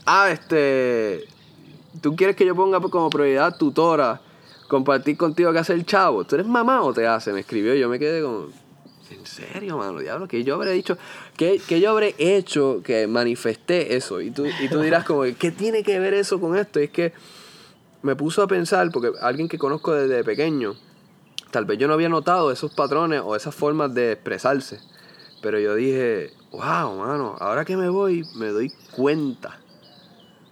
ah, 0.05 0.29
este, 0.29 1.25
tú 2.01 2.15
quieres 2.15 2.35
que 2.35 2.45
yo 2.45 2.55
ponga 2.55 2.79
como 2.79 3.09
prioridad 3.09 3.57
tutora, 3.57 4.21
compartir 4.67 5.17
contigo 5.17 5.51
que 5.51 5.57
hace 5.57 5.73
el 5.73 5.87
chavo. 5.87 6.23
¿Tú 6.23 6.35
eres 6.35 6.45
mamá 6.45 6.83
o 6.83 6.93
te 6.93 7.07
hace? 7.07 7.33
Me 7.33 7.39
escribió, 7.39 7.73
yo 7.73 7.89
me 7.89 7.97
quedé 7.97 8.21
como, 8.21 8.49
¿en 9.09 9.25
serio, 9.25 9.79
mano? 9.79 9.97
Diablo, 9.97 10.27
que 10.27 10.43
yo 10.43 10.53
habré 10.53 10.69
dicho, 10.69 10.99
que, 11.35 11.59
yo 11.79 11.89
habré 11.89 12.13
hecho 12.19 12.81
que 12.83 13.07
manifesté 13.07 13.95
eso. 13.95 14.21
Y 14.21 14.29
tú, 14.29 14.45
y 14.45 14.69
tú 14.69 14.81
dirás 14.81 15.03
como, 15.03 15.23
¿qué 15.23 15.49
tiene 15.49 15.81
que 15.81 15.99
ver 15.99 16.13
eso 16.13 16.39
con 16.39 16.55
esto? 16.55 16.79
Y 16.79 16.83
es 16.83 16.91
que 16.91 17.13
me 18.03 18.15
puso 18.15 18.43
a 18.43 18.47
pensar, 18.47 18.91
porque 18.91 19.11
alguien 19.21 19.47
que 19.47 19.57
conozco 19.57 19.93
desde 19.93 20.23
pequeño, 20.23 20.75
tal 21.51 21.65
vez 21.65 21.79
yo 21.79 21.87
no 21.87 21.93
había 21.93 22.09
notado 22.09 22.51
esos 22.51 22.73
patrones 22.73 23.21
o 23.23 23.35
esas 23.35 23.55
formas 23.55 23.93
de 23.93 24.11
expresarse. 24.11 24.79
Pero 25.41 25.59
yo 25.59 25.73
dije, 25.73 26.31
wow, 26.51 26.97
mano, 26.97 27.35
ahora 27.39 27.65
que 27.65 27.75
me 27.75 27.89
voy, 27.89 28.25
me 28.35 28.47
doy 28.47 28.71
cuenta 28.91 29.57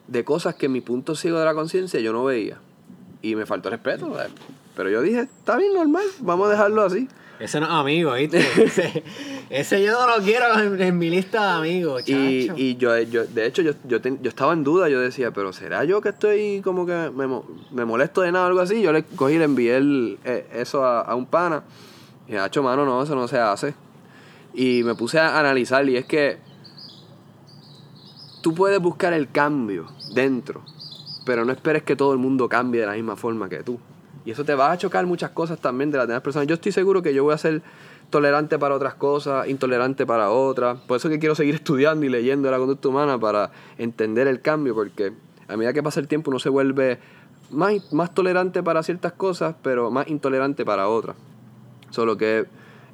de 0.08 0.24
cosas 0.24 0.56
que 0.56 0.66
en 0.66 0.72
mi 0.72 0.82
punto 0.82 1.16
ciego 1.16 1.40
de 1.40 1.46
la 1.46 1.54
conciencia 1.54 2.00
yo 2.00 2.14
no 2.14 2.24
veía. 2.24 2.58
Y 3.22 3.36
me 3.36 3.46
faltó 3.46 3.70
respeto. 3.70 4.12
Pero 4.76 4.90
yo 4.90 5.02
dije, 5.02 5.22
está 5.22 5.58
bien 5.58 5.74
normal, 5.74 6.06
vamos 6.20 6.48
a 6.48 6.52
dejarlo 6.52 6.84
así. 6.84 7.08
Ese 7.42 7.60
no 7.60 7.66
es 7.66 7.72
amigo, 7.72 8.14
¿viste? 8.14 8.40
ese, 9.50 9.84
yo 9.84 9.94
no 9.94 10.16
lo 10.16 10.24
quiero 10.24 10.46
en, 10.60 10.98
mi 11.00 11.10
lista 11.10 11.42
de 11.42 11.58
amigos, 11.58 12.04
chacho. 12.04 12.14
Y, 12.14 12.52
y 12.56 12.76
yo, 12.78 12.96
yo, 13.00 13.26
de 13.26 13.48
hecho, 13.48 13.64
yo, 13.64 13.72
yo, 13.84 13.98
yo, 13.98 14.30
estaba 14.30 14.54
en 14.54 14.64
duda. 14.64 14.90
Yo 14.90 15.00
decía, 15.00 15.32
pero 15.32 15.52
¿será 15.52 15.84
yo 15.84 16.02
que 16.02 16.10
estoy 16.10 16.62
como 16.64 16.86
que 16.86 17.10
me, 17.10 17.26
me 17.72 17.84
molesto 17.84 18.22
de 18.22 18.32
nada 18.32 18.46
o 18.46 18.48
algo 18.50 18.60
así? 18.60 18.80
Yo 18.84 18.94
le 18.94 19.04
cogí 19.04 19.34
y 19.34 19.38
le 19.40 19.46
envié 19.46 19.76
el, 19.78 20.20
eh, 20.24 20.48
eso 20.54 20.86
a, 20.86 21.02
a, 21.02 21.16
un 21.16 21.26
pana. 21.26 21.64
Y 22.28 22.36
hacho, 22.36 22.62
mano, 22.62 22.86
no, 22.86 23.02
eso 23.02 23.16
no 23.16 23.28
se 23.28 23.40
hace. 23.40 23.74
Y 24.54 24.84
me 24.84 24.94
puse 24.94 25.18
a 25.18 25.40
analizar 25.40 25.90
y 25.90 25.98
es 25.98 26.06
que 26.06 26.38
tú 28.44 28.54
puedes 28.54 28.80
buscar 28.80 29.14
el 29.14 29.32
cambio 29.32 29.88
dentro, 30.14 30.62
pero 31.26 31.44
no 31.44 31.52
esperes 31.52 31.82
que 31.82 31.96
todo 31.96 32.14
el 32.14 32.20
mundo 32.20 32.48
cambie 32.48 32.82
de 32.82 32.88
la 32.88 32.94
misma 32.94 33.16
forma 33.16 33.50
que 33.50 33.64
tú. 33.64 33.80
Y 34.26 34.32
eso 34.32 34.46
te 34.46 34.54
va 34.56 34.72
a 34.72 34.78
chocar 34.78 35.06
muchas 35.06 35.32
cosas 35.32 35.60
también 35.60 35.92
de 35.92 35.98
las 35.98 36.08
demás 36.08 36.22
personas. 36.22 36.48
Yo 36.48 36.56
estoy 36.56 36.72
seguro 36.72 37.02
que 37.02 37.14
yo 37.14 37.24
voy 37.24 37.34
a 37.34 37.38
ser 37.38 37.62
tolerante 38.10 38.60
para 38.60 38.76
otras 38.76 38.94
cosas, 38.94 39.48
intolerante 39.48 40.06
para 40.06 40.30
otras. 40.30 40.80
Por 40.82 40.98
eso 40.98 41.10
que 41.10 41.18
quiero 41.18 41.34
seguir 41.34 41.56
estudiando 41.62 42.06
y 42.06 42.10
leyendo 42.10 42.52
la 42.52 42.58
conducta 42.58 42.90
humana 42.90 43.20
para 43.20 43.52
entender 43.78 44.28
el 44.28 44.42
cambio, 44.42 44.76
porque 44.76 45.14
a 45.48 45.58
medida 45.58 45.74
que 45.74 45.82
pasa 45.82 46.00
el 46.00 46.08
tiempo 46.08 46.30
uno 46.30 46.40
se 46.40 46.50
vuelve 46.50 47.00
más, 47.50 47.92
más 47.92 48.14
tolerante 48.14 48.62
para 48.62 48.84
ciertas 48.84 49.14
cosas, 49.14 49.56
pero 49.64 49.90
más 49.90 50.08
intolerante 50.08 50.64
para 50.66 50.88
otras. 50.88 51.16
Solo 51.90 52.16
que 52.16 52.46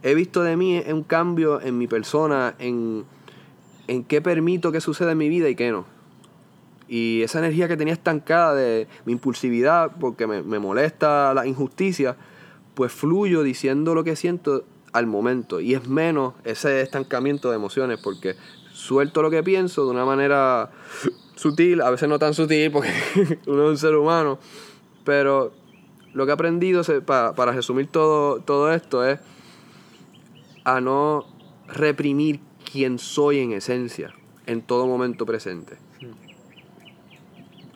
he 0.04 0.16
visto 0.16 0.44
de 0.44 0.56
mí 0.56 0.82
un 0.88 1.04
cambio 1.04 1.62
en 1.62 1.78
mi 1.78 1.88
persona, 1.88 2.56
en, 2.58 3.04
en 3.88 4.04
qué 4.04 4.22
permito 4.22 4.72
que 4.72 4.82
suceda 4.82 5.12
en 5.12 5.18
mi 5.18 5.30
vida 5.30 5.50
y 5.50 5.56
qué 5.56 5.72
no. 5.72 5.97
Y 6.88 7.21
esa 7.21 7.39
energía 7.39 7.67
que 7.67 7.76
tenía 7.78 7.93
estancada 7.93 8.56
de 8.56 8.88
mi 9.06 9.12
impulsividad, 9.13 9.91
porque 10.00 10.26
me, 10.28 10.41
molesta 10.60 11.34
la 11.34 11.45
injusticia, 11.45 12.15
pues 12.76 12.91
fluyo 12.91 13.43
diciendo 13.43 13.93
lo 13.95 14.04
que 14.04 14.15
siento 14.15 14.63
al 14.93 15.06
momento. 15.08 15.60
Y 15.60 15.73
es 15.73 15.88
menos 15.88 16.34
ese 16.45 16.82
estancamiento 16.82 17.50
de 17.50 17.56
emociones, 17.58 18.00
porque 18.02 18.36
suelto 18.71 19.21
lo 19.21 19.30
que 19.30 19.43
pienso 19.43 19.84
de 19.86 19.91
una 19.91 20.06
manera 20.06 20.69
sutil, 21.36 21.82
a 21.82 21.89
veces 21.89 22.08
no 22.08 22.19
tan 22.19 22.34
sutil, 22.34 22.71
porque 22.71 22.91
uno 23.47 23.65
es 23.65 23.69
un 23.71 23.78
ser 23.78 23.95
humano, 23.95 24.39
pero 25.04 25.52
lo 26.13 26.26
que 26.26 26.32
he 26.32 26.34
aprendido 26.34 26.84
se- 26.84 27.02
pa- 27.02 27.34
para 27.36 27.52
resumir 27.52 27.88
todo, 27.88 28.39
todo 28.39 28.71
esto 28.71 29.06
es 29.06 29.19
a 30.63 30.82
no 30.82 31.26
reprimir 31.67 32.39
quien 32.71 33.00
soy 33.00 33.39
en 33.39 33.54
esencia, 33.54 34.13
en 34.45 34.62
todo 34.62 34.88
momento 34.88 35.26
presente. 35.26 35.78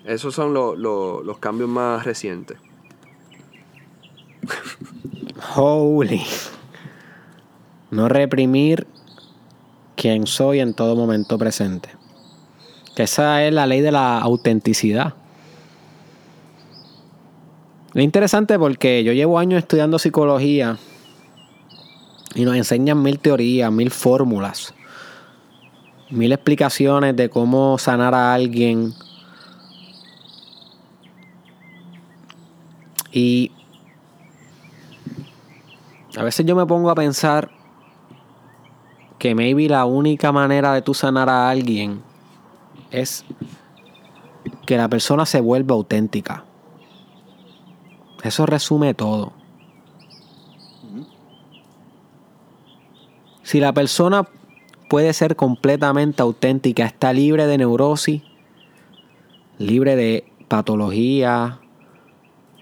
Esos 0.05 0.33
son 0.33 0.53
lo- 0.53 0.75
lo- 0.75 1.21
los 1.23 1.37
cambios 1.37 1.69
más 1.69 2.03
recientes. 2.05 2.57
Holy. 5.55 6.21
No 7.91 8.07
reprimir 8.07 8.87
quien 9.95 10.25
soy 10.27 10.59
en 10.59 10.73
todo 10.73 10.95
momento 10.95 11.37
presente. 11.37 11.89
Que 12.95 13.03
esa 13.03 13.43
es 13.45 13.53
la 13.53 13.67
ley 13.67 13.81
de 13.81 13.91
la 13.91 14.19
autenticidad. 14.19 15.13
Es 17.93 18.03
interesante 18.03 18.57
porque 18.57 19.03
yo 19.03 19.11
llevo 19.11 19.37
años 19.37 19.59
estudiando 19.59 19.99
psicología 19.99 20.77
y 22.35 22.45
nos 22.45 22.55
enseñan 22.55 23.01
mil 23.03 23.19
teorías, 23.19 23.69
mil 23.71 23.91
fórmulas, 23.91 24.73
mil 26.09 26.31
explicaciones 26.31 27.15
de 27.17 27.29
cómo 27.29 27.77
sanar 27.77 28.15
a 28.15 28.33
alguien. 28.33 28.93
Y 33.11 33.51
a 36.17 36.23
veces 36.23 36.45
yo 36.45 36.55
me 36.55 36.65
pongo 36.65 36.89
a 36.89 36.95
pensar 36.95 37.49
que 39.17 39.35
maybe 39.35 39.69
la 39.69 39.85
única 39.85 40.31
manera 40.31 40.73
de 40.73 40.81
tú 40.81 40.93
sanar 40.93 41.29
a 41.29 41.49
alguien 41.49 42.01
es 42.89 43.23
que 44.65 44.77
la 44.77 44.89
persona 44.89 45.25
se 45.25 45.41
vuelva 45.41 45.75
auténtica. 45.75 46.43
Eso 48.23 48.45
resume 48.45 48.93
todo. 48.93 49.33
Si 53.43 53.59
la 53.59 53.73
persona 53.73 54.27
puede 54.89 55.13
ser 55.13 55.35
completamente 55.35 56.21
auténtica, 56.21 56.85
está 56.85 57.13
libre 57.13 57.47
de 57.47 57.57
neurosis, 57.57 58.21
libre 59.57 59.95
de 59.95 60.31
patología, 60.47 61.60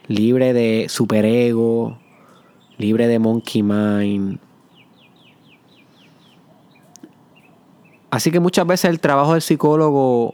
libre 0.10 0.54
de 0.54 0.88
superego, 0.90 1.98
libre 2.78 3.08
de 3.08 3.20
monkey 3.20 3.64
mind. 3.64 4.40
Así 8.10 8.32
que 8.32 8.40
muchas 8.40 8.66
veces 8.66 8.90
el 8.90 9.00
trabajo 9.00 9.34
del 9.34 9.42
psicólogo 9.42 10.34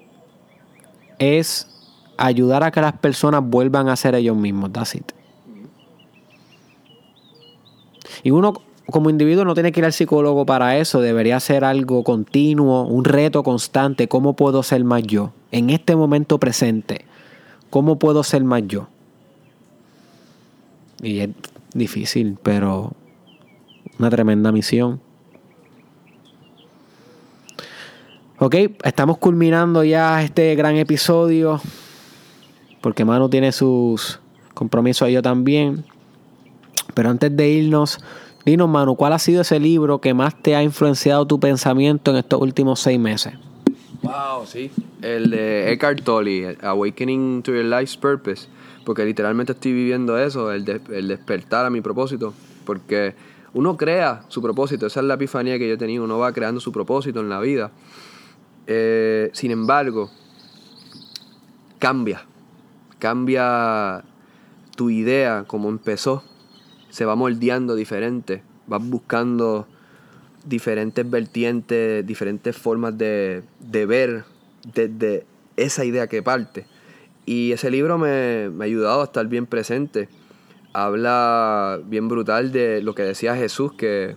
es 1.19 1.67
ayudar 2.17 2.63
a 2.63 2.71
que 2.71 2.81
las 2.81 2.93
personas 2.93 3.43
vuelvan 3.43 3.89
a 3.89 3.95
ser 3.97 4.15
ellos 4.15 4.37
mismos. 4.37 4.71
That's 4.71 4.95
it. 4.95 5.11
Y 8.23 8.31
uno 8.31 8.53
como 8.89 9.09
individuo 9.09 9.43
no 9.43 9.55
tiene 9.55 9.71
que 9.71 9.81
ir 9.81 9.85
al 9.85 9.93
psicólogo 9.93 10.45
para 10.45 10.77
eso, 10.77 11.01
debería 11.01 11.39
ser 11.39 11.65
algo 11.65 12.03
continuo, 12.03 12.83
un 12.83 13.03
reto 13.03 13.43
constante. 13.43 14.07
¿Cómo 14.07 14.35
puedo 14.35 14.63
ser 14.63 14.83
más 14.85 15.03
yo? 15.03 15.33
En 15.51 15.69
este 15.69 15.95
momento 15.95 16.39
presente, 16.39 17.05
¿cómo 17.69 17.99
puedo 17.99 18.23
ser 18.23 18.43
más 18.43 18.63
yo? 18.67 18.87
Y 21.01 21.19
es 21.19 21.29
difícil, 21.73 22.37
pero 22.41 22.93
una 23.99 24.09
tremenda 24.09 24.51
misión. 24.51 25.01
Ok, 28.37 28.55
estamos 28.83 29.17
culminando 29.17 29.83
ya 29.83 30.21
este 30.21 30.55
gran 30.55 30.75
episodio. 30.75 31.61
Porque 32.81 33.05
Manu 33.05 33.29
tiene 33.29 33.51
sus 33.51 34.19
compromisos, 34.53 35.09
yo 35.09 35.21
también. 35.21 35.85
Pero 36.93 37.09
antes 37.09 37.35
de 37.35 37.49
irnos, 37.49 37.99
dinos, 38.45 38.69
Manu, 38.69 38.95
¿cuál 38.95 39.13
ha 39.13 39.19
sido 39.19 39.41
ese 39.41 39.59
libro 39.59 39.99
que 39.99 40.13
más 40.13 40.41
te 40.41 40.55
ha 40.55 40.61
influenciado 40.61 41.25
tu 41.25 41.39
pensamiento 41.39 42.11
en 42.11 42.17
estos 42.17 42.41
últimos 42.41 42.79
seis 42.79 42.99
meses? 42.99 43.33
Wow, 44.01 44.45
sí. 44.45 44.69
El 45.01 45.31
de 45.31 45.71
Eckhart 45.71 46.03
Tolle, 46.03 46.57
Awakening 46.61 47.41
to 47.41 47.53
Your 47.53 47.65
Life's 47.65 47.97
Purpose. 47.97 48.47
Porque 48.85 49.03
literalmente 49.03 49.51
estoy 49.51 49.73
viviendo 49.73 50.17
eso, 50.17 50.51
el, 50.51 50.81
el 50.91 51.07
despertar 51.07 51.65
a 51.65 51.69
mi 51.69 51.81
propósito. 51.81 52.33
Porque 52.65 53.15
uno 53.53 53.77
crea 53.77 54.23
su 54.27 54.41
propósito, 54.41 54.85
esa 54.85 54.99
es 54.99 55.05
la 55.05 55.15
epifanía 55.15 55.57
que 55.57 55.67
yo 55.67 55.75
he 55.75 55.77
tenido, 55.77 56.03
uno 56.03 56.17
va 56.17 56.33
creando 56.33 56.59
su 56.59 56.71
propósito 56.71 57.21
en 57.21 57.29
la 57.29 57.39
vida. 57.39 57.71
Eh, 58.67 59.29
sin 59.33 59.51
embargo, 59.51 60.09
cambia. 61.79 62.25
Cambia 62.99 64.03
tu 64.75 64.89
idea, 64.89 65.45
como 65.47 65.69
empezó. 65.69 66.23
Se 66.89 67.05
va 67.05 67.15
moldeando 67.15 67.75
diferente. 67.75 68.43
Vas 68.67 68.83
buscando 68.83 69.67
diferentes 70.45 71.09
vertientes, 71.09 72.05
diferentes 72.05 72.57
formas 72.57 72.97
de, 72.97 73.43
de 73.59 73.85
ver 73.85 74.25
desde 74.73 75.25
esa 75.55 75.85
idea 75.85 76.07
que 76.07 76.21
parte. 76.21 76.65
Y 77.25 77.51
ese 77.51 77.71
libro 77.71 77.97
me, 77.97 78.49
me 78.49 78.65
ha 78.65 78.67
ayudado 78.67 79.01
a 79.01 79.05
estar 79.05 79.27
bien 79.27 79.45
presente. 79.45 80.09
Habla 80.73 81.79
bien 81.85 82.07
brutal 82.07 82.51
de 82.51 82.81
lo 82.81 82.93
que 82.95 83.03
decía 83.03 83.35
Jesús, 83.35 83.73
que 83.73 84.15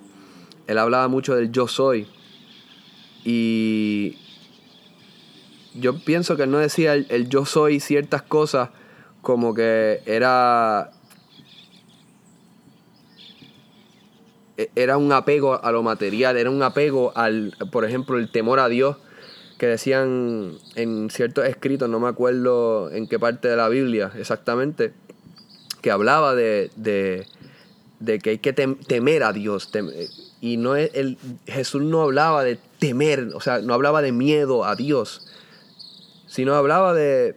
él 0.66 0.78
hablaba 0.78 1.08
mucho 1.08 1.34
del 1.34 1.50
yo 1.50 1.68
soy. 1.68 2.06
Y 3.24 4.16
yo 5.74 5.98
pienso 6.04 6.36
que 6.36 6.42
él 6.44 6.50
no 6.50 6.58
decía 6.58 6.94
el, 6.94 7.06
el 7.10 7.28
yo 7.28 7.44
soy 7.44 7.80
ciertas 7.80 8.22
cosas 8.22 8.70
como 9.22 9.54
que 9.54 10.00
era 10.06 10.90
e- 14.56 14.70
era 14.74 14.96
un 14.98 15.12
apego 15.12 15.62
a 15.62 15.72
lo 15.72 15.82
material, 15.82 16.36
era 16.36 16.50
un 16.50 16.62
apego 16.62 17.12
al, 17.16 17.54
por 17.70 17.84
ejemplo, 17.84 18.18
el 18.18 18.30
temor 18.30 18.58
a 18.60 18.68
Dios, 18.68 18.96
que 19.58 19.66
decían 19.66 20.52
en 20.76 21.10
ciertos 21.10 21.44
escritos, 21.46 21.88
no 21.88 21.98
me 22.00 22.08
acuerdo 22.08 22.90
en 22.92 23.08
qué 23.08 23.18
parte 23.18 23.48
de 23.48 23.56
la 23.56 23.68
Biblia 23.68 24.12
exactamente, 24.16 24.92
que 25.82 25.90
hablaba 25.90 26.34
de, 26.34 26.70
de, 26.76 27.26
de 28.00 28.18
que 28.20 28.30
hay 28.30 28.38
que 28.38 28.54
tem- 28.54 28.78
temer 28.86 29.22
a 29.24 29.32
Dios. 29.32 29.70
y 30.40 30.56
no 30.56 30.76
es 30.76 30.90
el, 30.94 31.18
Jesús 31.46 31.82
no 31.82 32.02
hablaba 32.02 32.44
de 32.44 32.58
temer, 32.78 33.30
o 33.34 33.40
sea, 33.40 33.60
no 33.60 33.74
hablaba 33.74 34.00
de 34.00 34.12
miedo 34.12 34.64
a 34.64 34.76
Dios, 34.76 35.26
sino 36.26 36.54
hablaba 36.54 36.94
de, 36.94 37.34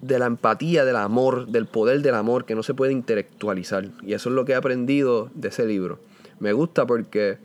de 0.00 0.18
la 0.18 0.26
empatía, 0.26 0.84
del 0.84 0.96
amor, 0.96 1.48
del 1.48 1.66
poder 1.66 2.02
del 2.02 2.14
amor 2.14 2.44
que 2.44 2.54
no 2.54 2.62
se 2.62 2.74
puede 2.74 2.92
intelectualizar. 2.92 3.90
Y 4.02 4.12
eso 4.12 4.28
es 4.28 4.34
lo 4.34 4.44
que 4.44 4.52
he 4.52 4.56
aprendido 4.56 5.30
de 5.34 5.48
ese 5.48 5.66
libro. 5.66 5.98
Me 6.38 6.52
gusta 6.52 6.86
porque 6.86 7.38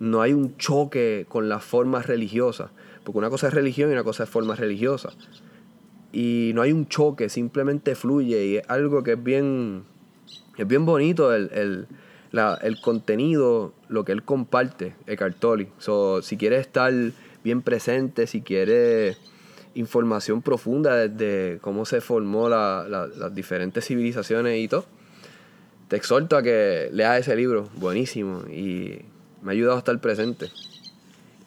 no 0.00 0.22
hay 0.22 0.32
un 0.32 0.56
choque 0.56 1.26
con 1.28 1.48
las 1.48 1.64
formas 1.64 2.06
religiosas. 2.06 2.70
Porque 3.04 3.18
una 3.18 3.30
cosa 3.30 3.48
es 3.48 3.54
religión 3.54 3.90
y 3.90 3.92
una 3.94 4.04
cosa 4.04 4.24
es 4.24 4.30
forma 4.30 4.54
religiosa. 4.54 5.10
Y 6.12 6.52
no 6.54 6.62
hay 6.62 6.72
un 6.72 6.88
choque, 6.88 7.28
simplemente 7.28 7.94
fluye. 7.94 8.44
Y 8.46 8.56
es 8.58 8.64
algo 8.68 9.02
que 9.02 9.12
es 9.12 9.22
bien, 9.22 9.84
es 10.56 10.66
bien 10.66 10.84
bonito 10.86 11.34
el, 11.34 11.50
el, 11.52 11.86
la- 12.32 12.58
el 12.62 12.80
contenido, 12.80 13.72
lo 13.88 14.04
que 14.04 14.12
él 14.12 14.22
comparte, 14.22 14.94
Eckhart 15.06 15.38
Tolle. 15.38 15.68
So, 15.78 16.22
si 16.22 16.36
quieres 16.36 16.60
estar 16.62 16.92
bien 17.44 17.62
presente, 17.62 18.26
si 18.26 18.40
quieres 18.42 19.18
información 19.74 20.42
profunda 20.42 20.96
desde 21.08 21.58
cómo 21.60 21.84
se 21.84 22.00
formó 22.00 22.48
la- 22.48 22.86
la- 22.88 23.06
las 23.06 23.34
diferentes 23.34 23.84
civilizaciones 23.86 24.58
y 24.58 24.68
todo, 24.68 24.86
te 25.88 25.96
exhorto 25.96 26.36
a 26.36 26.42
que 26.42 26.88
leas 26.92 27.20
ese 27.20 27.36
libro, 27.36 27.68
buenísimo, 27.76 28.42
y 28.50 28.98
me 29.42 29.50
ha 29.50 29.52
ayudado 29.52 29.76
a 29.76 29.78
estar 29.78 29.98
presente. 30.00 30.50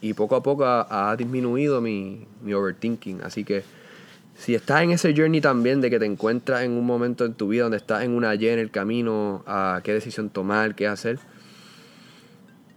Y 0.01 0.13
poco 0.13 0.35
a 0.35 0.43
poco 0.43 0.65
ha, 0.65 1.15
disminuido 1.17 1.79
mi, 1.81 2.25
mi 2.41 2.53
overthinking, 2.53 3.21
así 3.21 3.43
que 3.43 3.63
si 4.35 4.55
estás 4.55 4.81
en 4.81 4.89
ese 4.89 5.13
journey 5.15 5.39
también 5.39 5.81
de 5.81 5.91
que 5.91 5.99
te 5.99 6.05
encuentras 6.05 6.63
en 6.63 6.71
un 6.71 6.83
momento 6.83 7.25
en 7.25 7.35
tu 7.35 7.49
vida 7.49 7.63
donde 7.63 7.77
estás 7.77 8.03
en 8.03 8.11
una 8.11 8.33
Y 8.33 8.47
en 8.47 8.57
el 8.57 8.71
camino 8.71 9.43
a 9.45 9.81
qué 9.83 9.93
decisión 9.93 10.31
tomar, 10.31 10.73
qué 10.73 10.87
hacer, 10.87 11.19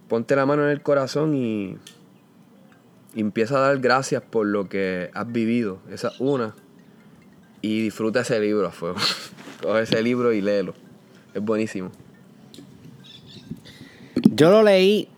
ponte 0.07 0.35
la 0.35 0.45
mano 0.45 0.63
en 0.63 0.69
el 0.69 0.81
corazón 0.81 1.35
y, 1.35 1.77
empieza 3.15 3.57
a 3.57 3.61
dar 3.61 3.79
gracias 3.79 4.21
por 4.21 4.45
lo 4.45 4.67
que 4.69 5.09
has 5.13 5.31
vivido, 5.31 5.79
esa 5.89 6.09
es 6.09 6.19
una, 6.19 6.53
y 7.61 7.81
disfruta 7.81 8.19
ese 8.19 8.39
libro 8.39 8.67
a 8.67 8.71
fuego. 8.71 8.97
Coge 9.63 9.81
ese 9.81 10.03
libro 10.03 10.33
y 10.33 10.41
léelo, 10.41 10.75
es 11.33 11.41
buenísimo. 11.41 11.91
Yo 14.23 14.49
lo 14.49 14.63
leí 14.63 15.09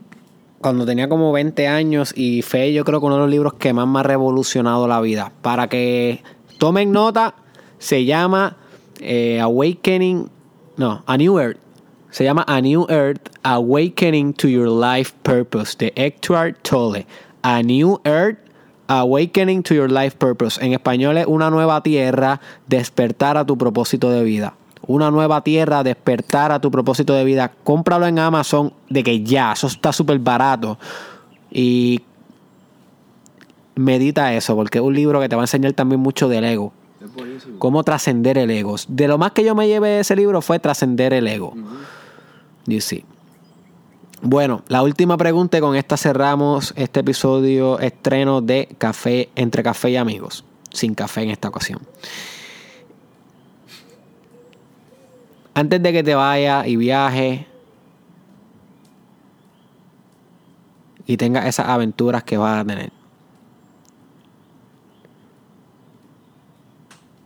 cuando 0.59 0.85
tenía 0.85 1.07
como 1.07 1.31
20 1.31 1.67
años 1.67 2.13
y 2.15 2.41
fue 2.41 2.73
yo 2.73 2.83
creo 2.83 2.99
que 2.99 3.05
uno 3.05 3.15
de 3.15 3.21
los 3.21 3.29
libros 3.29 3.53
que 3.53 3.73
más 3.73 3.87
me 3.87 3.99
ha 3.99 4.03
revolucionado 4.03 4.87
la 4.87 4.99
vida. 5.01 5.31
Para 5.41 5.67
que 5.67 6.23
tomen 6.57 6.91
nota, 6.91 7.35
se 7.77 8.05
llama 8.05 8.57
eh, 8.99 9.39
Awakening, 9.39 10.29
no, 10.77 11.03
A 11.05 11.17
New 11.17 11.39
Earth. 11.39 11.59
Se 12.09 12.23
llama 12.23 12.43
A 12.47 12.61
New 12.61 12.87
Earth, 12.89 13.29
Awakening 13.43 14.33
to 14.33 14.47
Your 14.47 14.69
Life 14.69 15.13
Purpose, 15.23 15.75
de 15.77 15.93
Eckhart 15.95 16.57
Tolle. 16.63 17.05
A 17.43 17.61
New 17.61 17.99
Earth, 18.05 18.39
Awakening 18.87 19.61
to 19.63 19.75
Your 19.75 19.91
Life 19.91 20.17
Purpose. 20.17 20.59
En 20.63 20.73
español 20.73 21.17
es 21.17 21.27
Una 21.27 21.49
nueva 21.49 21.83
tierra, 21.83 22.41
despertar 22.67 23.37
a 23.37 23.45
tu 23.45 23.57
propósito 23.57 24.09
de 24.09 24.23
vida. 24.23 24.55
Una 24.85 25.11
nueva 25.11 25.41
tierra, 25.43 25.83
despertar 25.83 26.51
a 26.51 26.59
tu 26.59 26.71
propósito 26.71 27.13
de 27.13 27.23
vida. 27.23 27.51
Cómpralo 27.63 28.05
en 28.05 28.19
Amazon 28.19 28.73
de 28.89 29.03
que 29.03 29.23
ya, 29.23 29.53
eso 29.53 29.67
está 29.67 29.91
súper 29.91 30.19
barato. 30.19 30.77
Y 31.51 32.01
medita 33.75 34.33
eso, 34.33 34.55
porque 34.55 34.79
es 34.79 34.83
un 34.83 34.93
libro 34.93 35.19
que 35.19 35.29
te 35.29 35.35
va 35.35 35.43
a 35.43 35.45
enseñar 35.45 35.73
también 35.73 36.01
mucho 36.01 36.27
del 36.27 36.43
ego. 36.43 36.73
Cómo 37.59 37.83
trascender 37.83 38.37
el 38.37 38.51
ego. 38.51 38.75
De 38.87 39.07
lo 39.07 39.17
más 39.17 39.31
que 39.31 39.43
yo 39.43 39.55
me 39.55 39.67
llevé 39.67 39.89
de 39.89 39.99
ese 40.01 40.15
libro 40.15 40.41
fue 40.41 40.59
trascender 40.59 41.13
el 41.13 41.27
ego. 41.27 41.53
You 42.65 42.81
see. 42.81 43.05
Bueno, 44.21 44.63
la 44.67 44.81
última 44.81 45.15
pregunta 45.15 45.57
y 45.57 45.61
con 45.61 45.75
esta 45.75 45.95
cerramos 45.95 46.73
este 46.75 47.01
episodio 47.01 47.79
estreno 47.79 48.41
de 48.41 48.67
Café 48.77 49.29
entre 49.35 49.61
Café 49.61 49.91
y 49.91 49.95
Amigos. 49.95 50.43
Sin 50.71 50.95
café 50.95 51.21
en 51.21 51.29
esta 51.29 51.47
ocasión. 51.49 51.79
Antes 55.57 55.81
de 55.81 55.91
que 55.91 56.03
te 56.03 56.13
vaya 56.13 56.67
y 56.67 56.75
viaje 56.75 57.47
y 61.07 61.17
tengas 61.17 61.47
esas 61.47 61.67
aventuras 61.67 62.23
que 62.23 62.37
vas 62.37 62.61
a 62.61 62.63
tener. 62.63 62.91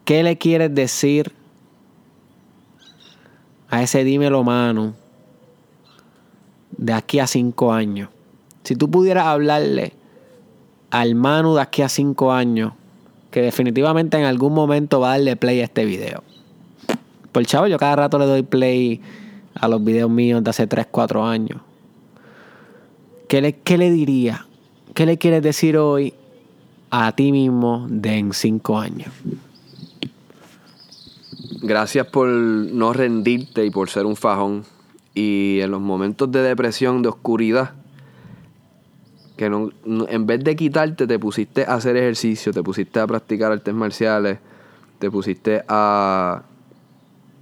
¿Qué 0.06 0.24
le 0.24 0.38
quieres 0.38 0.74
decir 0.74 1.34
a 3.70 3.84
ese 3.84 4.06
dímelo 4.06 4.46
mano 4.46 4.94
de 6.78 6.94
aquí 6.94 7.20
a 7.20 7.28
cinco 7.28 7.74
años? 7.74 8.08
Si 8.64 8.78
tú 8.78 8.90
pudieras 8.90 9.28
hablarle 9.28 9.92
al 10.90 11.16
Manu 11.16 11.56
de 11.56 11.64
aquí 11.64 11.82
a 11.82 11.90
cinco 11.90 12.32
años, 12.32 12.72
que 13.30 13.42
definitivamente 13.42 14.18
en 14.18 14.24
algún 14.24 14.54
momento 14.54 15.02
va 15.02 15.08
a 15.08 15.18
darle 15.18 15.36
play 15.36 15.60
a 15.60 15.66
este 15.66 15.84
video. 15.84 16.24
Por 17.32 17.46
chavo, 17.46 17.68
yo 17.68 17.78
cada 17.78 17.96
rato 17.96 18.20
le 18.20 18.26
doy 18.26 18.44
play 18.44 19.02
a 19.56 19.68
los 19.68 19.84
videos 19.84 20.10
míos 20.10 20.44
de 20.44 20.50
hace 20.50 20.68
3, 20.68 20.88
4 20.92 21.26
años. 21.26 21.62
¿Qué 23.28 23.42
le, 23.42 23.54
qué 23.54 23.78
le 23.78 23.90
diría? 23.90 24.46
¿Qué 24.94 25.06
le 25.06 25.18
quieres 25.18 25.42
decir 25.42 25.78
hoy 25.78 26.14
a 26.90 27.14
ti 27.14 27.32
mismo 27.32 27.88
de 27.90 28.18
en 28.18 28.34
cinco 28.34 28.78
años? 28.78 29.10
Gracias 31.62 32.08
por 32.08 32.28
no 32.28 32.92
rendirte 32.92 33.66
y 33.66 33.70
por 33.70 33.90
ser 33.90 34.06
un 34.06 34.18
fajón. 34.18 34.66
Y 35.14 35.60
en 35.62 35.72
los 35.72 35.80
momentos 35.80 36.30
de 36.32 36.42
depresión, 36.42 37.02
de 37.02 37.10
oscuridad, 37.10 37.72
que 39.38 39.50
no, 39.50 39.70
en 39.86 40.26
vez 40.26 40.44
de 40.44 40.56
quitarte, 40.56 41.08
te 41.08 41.18
pusiste 41.18 41.64
a 41.64 41.76
hacer 41.76 41.96
ejercicio, 41.96 42.52
te 42.52 42.62
pusiste 42.62 43.00
a 43.00 43.08
practicar 43.08 43.52
artes 43.52 43.74
marciales, 43.74 44.40
te 45.00 45.10
pusiste 45.10 45.64
a 45.68 46.44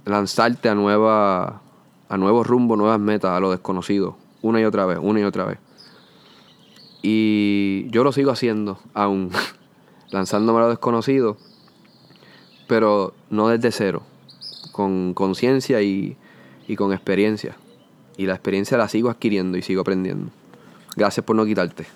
lanzarte 0.04 0.68
a 0.68 0.74
nueva, 0.74 1.62
a 2.08 2.16
nuevos 2.16 2.46
rumbos, 2.46 2.78
nuevas 2.78 3.00
metas, 3.00 3.32
a 3.32 3.40
lo 3.40 3.50
desconocido, 3.50 4.16
una 4.42 4.60
y 4.60 4.64
otra 4.64 4.86
vez, 4.86 4.98
una 5.00 5.20
y 5.20 5.24
otra 5.24 5.44
vez. 5.44 5.58
Y 7.02 7.86
yo 7.90 8.04
lo 8.04 8.12
sigo 8.12 8.30
haciendo 8.30 8.78
aún, 8.94 9.30
lanzándome 10.10 10.58
a 10.58 10.62
lo 10.62 10.68
desconocido, 10.68 11.36
pero 12.66 13.14
no 13.30 13.48
desde 13.48 13.72
cero 13.72 14.02
con 14.80 15.12
conciencia 15.12 15.82
y, 15.82 16.16
con 16.78 16.92
experiencia. 16.92 17.56
Y 18.16 18.26
la 18.26 18.34
experiencia 18.34 18.78
la 18.78 18.88
sigo 18.88 19.10
adquiriendo 19.10 19.58
y 19.58 19.62
sigo 19.62 19.82
aprendiendo. 19.82 20.30
Gracias 20.96 21.24
por 21.26 21.36
no 21.36 21.44
quitarte. 21.44 21.86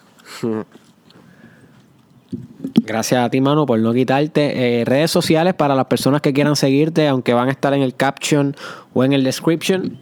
Gracias 2.87 3.25
a 3.25 3.31
ti, 3.31 3.41
mano, 3.41 3.67
por 3.67 3.79
no 3.79 3.93
quitarte. 3.93 4.81
Eh, 4.81 4.85
redes 4.85 5.11
sociales 5.11 5.55
para 5.55 5.75
las 5.75 5.87
personas 5.87 6.21
que 6.21 6.33
quieran 6.33 6.57
seguirte, 6.57 7.09
aunque 7.09 7.33
van 7.33 7.49
a 7.49 7.53
estar 7.53 7.73
en 7.75 7.83
el 7.83 7.95
caption 7.95 8.55
o 8.93 9.05
en 9.05 9.13
el 9.13 9.25
description. 9.25 9.99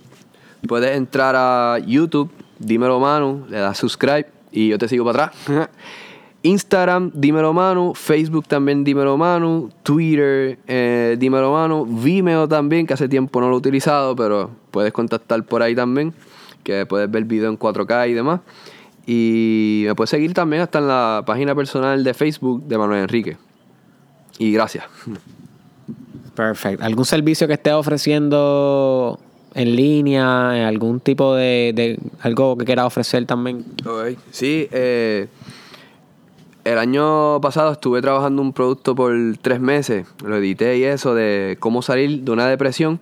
Puedes 0.67 0.97
entrar 0.97 1.35
a 1.37 1.79
YouTube, 1.79 2.31
dímelo, 2.59 3.01
mano, 3.01 3.47
le 3.49 3.59
das 3.59 3.79
subscribe 3.79 4.27
y 4.51 4.69
yo 4.69 4.79
te 4.79 4.89
sigo 4.89 5.05
para 5.05 5.25
atrás. 5.25 5.69
Instagram, 6.45 7.13
dímelo 7.15 7.53
Manu, 7.53 7.95
Facebook 7.95 8.49
también 8.49 8.83
dímelo 8.83 9.17
Manu, 9.17 9.71
Twitter, 9.85 10.59
eh, 10.67 11.17
dímelo 11.19 11.53
Manu, 11.53 11.87
Vimeo 11.87 12.49
también, 12.49 12.85
que 12.85 12.95
hace 12.95 13.09
tiempo 13.09 13.41
no 13.41 13.49
lo 13.49 13.55
he 13.55 13.59
utilizado, 13.59 14.17
pero 14.17 14.51
puedes 14.73 14.93
contactar 14.93 15.45
por 15.45 15.63
ahí 15.63 15.77
también, 15.77 16.13
que 16.65 16.85
puedes 16.85 17.09
ver 17.09 17.25
video 17.25 17.49
en 17.49 17.57
4K 17.57 18.09
y 18.09 18.15
demás. 18.15 18.41
Y 19.07 19.85
me 19.87 19.95
puedes 19.95 20.11
seguir 20.11 20.33
también 20.33 20.63
hasta 20.63 20.79
en 20.79 20.89
la 20.89 21.23
página 21.27 21.55
personal 21.55 22.05
de 22.05 22.15
Facebook 22.15 22.63
de 22.65 22.79
Manuel 22.79 23.03
Enrique. 23.03 23.37
Y 24.39 24.53
gracias. 24.53 24.85
Perfecto. 26.35 26.85
¿Algún 26.85 27.05
servicio 27.05 27.47
que 27.47 27.55
esté 27.55 27.73
ofreciendo 27.73 29.19
en 29.55 29.77
línea? 29.77 30.69
¿Algún 30.69 31.01
tipo 31.01 31.35
de, 31.35 31.99
algo 32.21 32.57
que 32.57 32.65
quiera 32.65 32.87
ofrecer 32.87 33.27
también? 33.27 33.65
Sí, 34.31 34.69
eh, 34.71 35.29
el 36.65 36.79
año 36.79 37.41
pasado 37.41 37.73
estuve 37.73 38.01
trabajando 38.01 38.41
un 38.41 38.53
producto 38.53 38.95
por 38.95 39.13
tres 39.41 39.61
meses, 39.61 40.07
lo 40.25 40.37
edité 40.37 40.79
y 40.79 40.85
eso, 40.85 41.15
de 41.15 41.57
cómo 41.59 41.83
salir 41.83 42.23
de 42.23 42.31
una 42.31 42.47
depresión, 42.47 43.01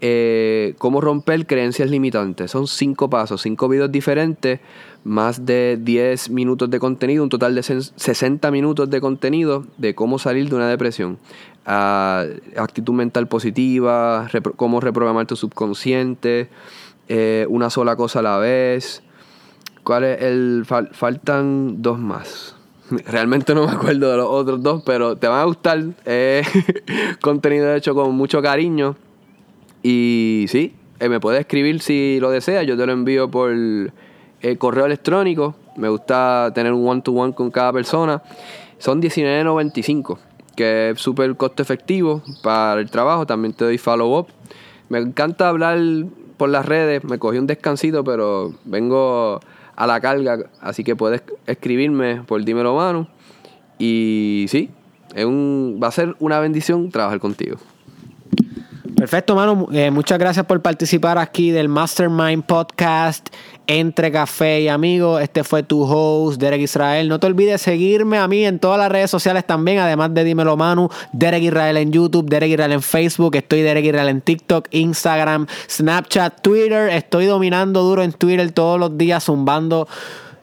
eh, 0.00 0.74
cómo 0.78 1.00
romper 1.00 1.46
creencias 1.46 1.90
limitantes. 1.90 2.50
Son 2.50 2.66
cinco 2.66 3.10
pasos, 3.10 3.42
cinco 3.42 3.68
videos 3.68 3.92
diferentes, 3.92 4.60
más 5.04 5.46
de 5.46 5.78
10 5.80 6.30
minutos 6.30 6.70
de 6.70 6.78
contenido, 6.78 7.22
un 7.22 7.28
total 7.28 7.54
de 7.54 7.62
60 7.62 8.50
minutos 8.50 8.90
de 8.90 9.00
contenido 9.00 9.64
de 9.76 9.94
cómo 9.94 10.18
salir 10.18 10.48
de 10.48 10.56
una 10.56 10.68
depresión. 10.68 11.18
Ah, 11.66 12.24
actitud 12.56 12.94
mental 12.94 13.28
positiva, 13.28 14.28
cómo 14.56 14.80
reprogramar 14.80 15.26
tu 15.26 15.36
subconsciente, 15.36 16.48
eh, 17.08 17.46
una 17.48 17.70
sola 17.70 17.96
cosa 17.96 18.20
a 18.20 18.22
la 18.22 18.38
vez. 18.38 19.02
¿Cuál 19.82 20.04
es 20.04 20.22
el 20.22 20.66
faltan 20.66 21.80
dos 21.80 21.98
más. 21.98 22.54
Realmente 23.06 23.54
no 23.54 23.66
me 23.66 23.72
acuerdo 23.72 24.10
de 24.10 24.16
los 24.18 24.28
otros 24.28 24.62
dos, 24.62 24.82
pero 24.84 25.16
te 25.16 25.28
van 25.28 25.40
a 25.40 25.44
gustar. 25.44 25.82
Eh, 26.04 26.42
contenido 27.22 27.74
hecho 27.74 27.94
con 27.94 28.14
mucho 28.14 28.42
cariño. 28.42 28.96
Y 29.82 30.46
sí, 30.48 30.74
eh, 31.00 31.08
me 31.08 31.20
puedes 31.20 31.40
escribir 31.40 31.80
si 31.80 32.18
lo 32.20 32.30
deseas. 32.30 32.66
Yo 32.66 32.76
te 32.76 32.86
lo 32.86 32.92
envío 32.92 33.30
por 33.30 33.50
eh, 34.42 34.56
correo 34.56 34.86
electrónico. 34.86 35.54
Me 35.76 35.88
gusta 35.88 36.50
tener 36.54 36.72
un 36.72 36.86
one-to-one 36.86 37.34
con 37.34 37.50
cada 37.50 37.72
persona. 37.72 38.22
Son 38.78 39.02
$19.95, 39.02 40.18
que 40.56 40.90
es 40.90 41.00
súper 41.00 41.36
costo 41.36 41.62
efectivo 41.62 42.22
para 42.42 42.80
el 42.80 42.90
trabajo. 42.90 43.26
También 43.26 43.52
te 43.52 43.64
doy 43.64 43.78
follow-up. 43.78 44.28
Me 44.88 44.98
encanta 44.98 45.48
hablar 45.48 45.78
por 46.36 46.48
las 46.48 46.66
redes. 46.66 47.04
Me 47.04 47.18
cogí 47.18 47.38
un 47.38 47.46
descansito, 47.46 48.04
pero 48.04 48.54
vengo 48.64 49.40
a 49.76 49.86
la 49.86 50.00
carga. 50.00 50.38
Así 50.60 50.84
que 50.84 50.96
puedes 50.96 51.22
escribirme 51.46 52.22
por 52.26 52.44
Dímelo 52.44 52.74
Manu. 52.74 53.06
Y 53.78 54.46
sí, 54.48 54.70
es 55.14 55.24
un, 55.24 55.78
va 55.82 55.88
a 55.88 55.92
ser 55.92 56.16
una 56.18 56.40
bendición 56.40 56.90
trabajar 56.90 57.20
contigo. 57.20 57.56
Perfecto, 58.96 59.36
mano. 59.36 59.68
Eh, 59.72 59.92
muchas 59.92 60.18
gracias 60.18 60.44
por 60.44 60.60
participar 60.60 61.18
aquí 61.18 61.52
del 61.52 61.68
Mastermind 61.68 62.42
Podcast 62.44 63.28
entre 63.68 64.10
café 64.10 64.62
y 64.62 64.68
amigos. 64.68 65.22
Este 65.22 65.44
fue 65.44 65.62
tu 65.62 65.82
host, 65.82 66.40
Derek 66.40 66.62
Israel. 66.62 67.08
No 67.08 67.20
te 67.20 67.26
olvides 67.28 67.60
seguirme 67.62 68.18
a 68.18 68.26
mí 68.26 68.44
en 68.44 68.58
todas 68.58 68.78
las 68.78 68.90
redes 68.90 69.10
sociales 69.10 69.46
también, 69.46 69.78
además 69.78 70.12
de 70.14 70.24
Dímelo 70.24 70.56
Manu, 70.56 70.88
Derek 71.12 71.42
Israel 71.42 71.76
en 71.76 71.92
YouTube, 71.92 72.28
Derek 72.28 72.50
Israel 72.50 72.72
en 72.72 72.82
Facebook, 72.82 73.36
estoy 73.36 73.60
Derek 73.60 73.84
Israel 73.84 74.08
en 74.08 74.22
TikTok, 74.22 74.68
Instagram, 74.70 75.46
Snapchat, 75.68 76.40
Twitter. 76.40 76.88
Estoy 76.88 77.26
dominando 77.26 77.82
duro 77.82 78.02
en 78.02 78.12
Twitter 78.12 78.50
todos 78.52 78.80
los 78.80 78.96
días, 78.96 79.24
zumbando 79.24 79.86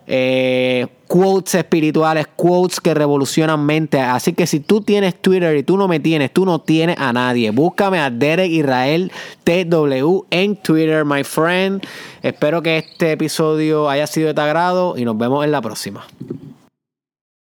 eh, 0.08 0.88
quotes 1.08 1.56
espirituales, 1.56 2.28
quotes 2.36 2.80
que 2.80 2.94
revolucionan 2.94 3.66
mente. 3.66 4.00
Así 4.00 4.34
que 4.34 4.48
si 4.48 4.60
tú 4.60 4.82
tienes 4.82 5.16
Twitter 5.22 5.56
y 5.58 5.64
tú 5.64 5.78
no 5.78 5.88
me 5.88 6.00
tienes, 6.00 6.32
tú 6.32 6.46
no 6.46 6.60
tienes 6.60 6.98
a 7.00 7.14
nadie. 7.14 7.52
Búscame 7.52 8.00
a 8.00 8.10
Derek 8.10 8.52
Israel 8.52 9.12
TW 9.44 10.26
en 10.30 10.56
Twitter, 10.58 11.06
my 11.06 11.24
friend. 11.24 11.86
Espero 12.22 12.62
que 12.62 12.78
este 12.78 13.14
episodio 13.14 13.90
haya 13.90 14.08
sido 14.08 14.28
de 14.28 14.34
tu 14.34 14.42
agrado 14.42 14.98
y 14.98 15.06
nos 15.06 15.18
vemos 15.18 15.44
en 15.44 15.52
la 15.52 15.62
próxima. 15.62 16.06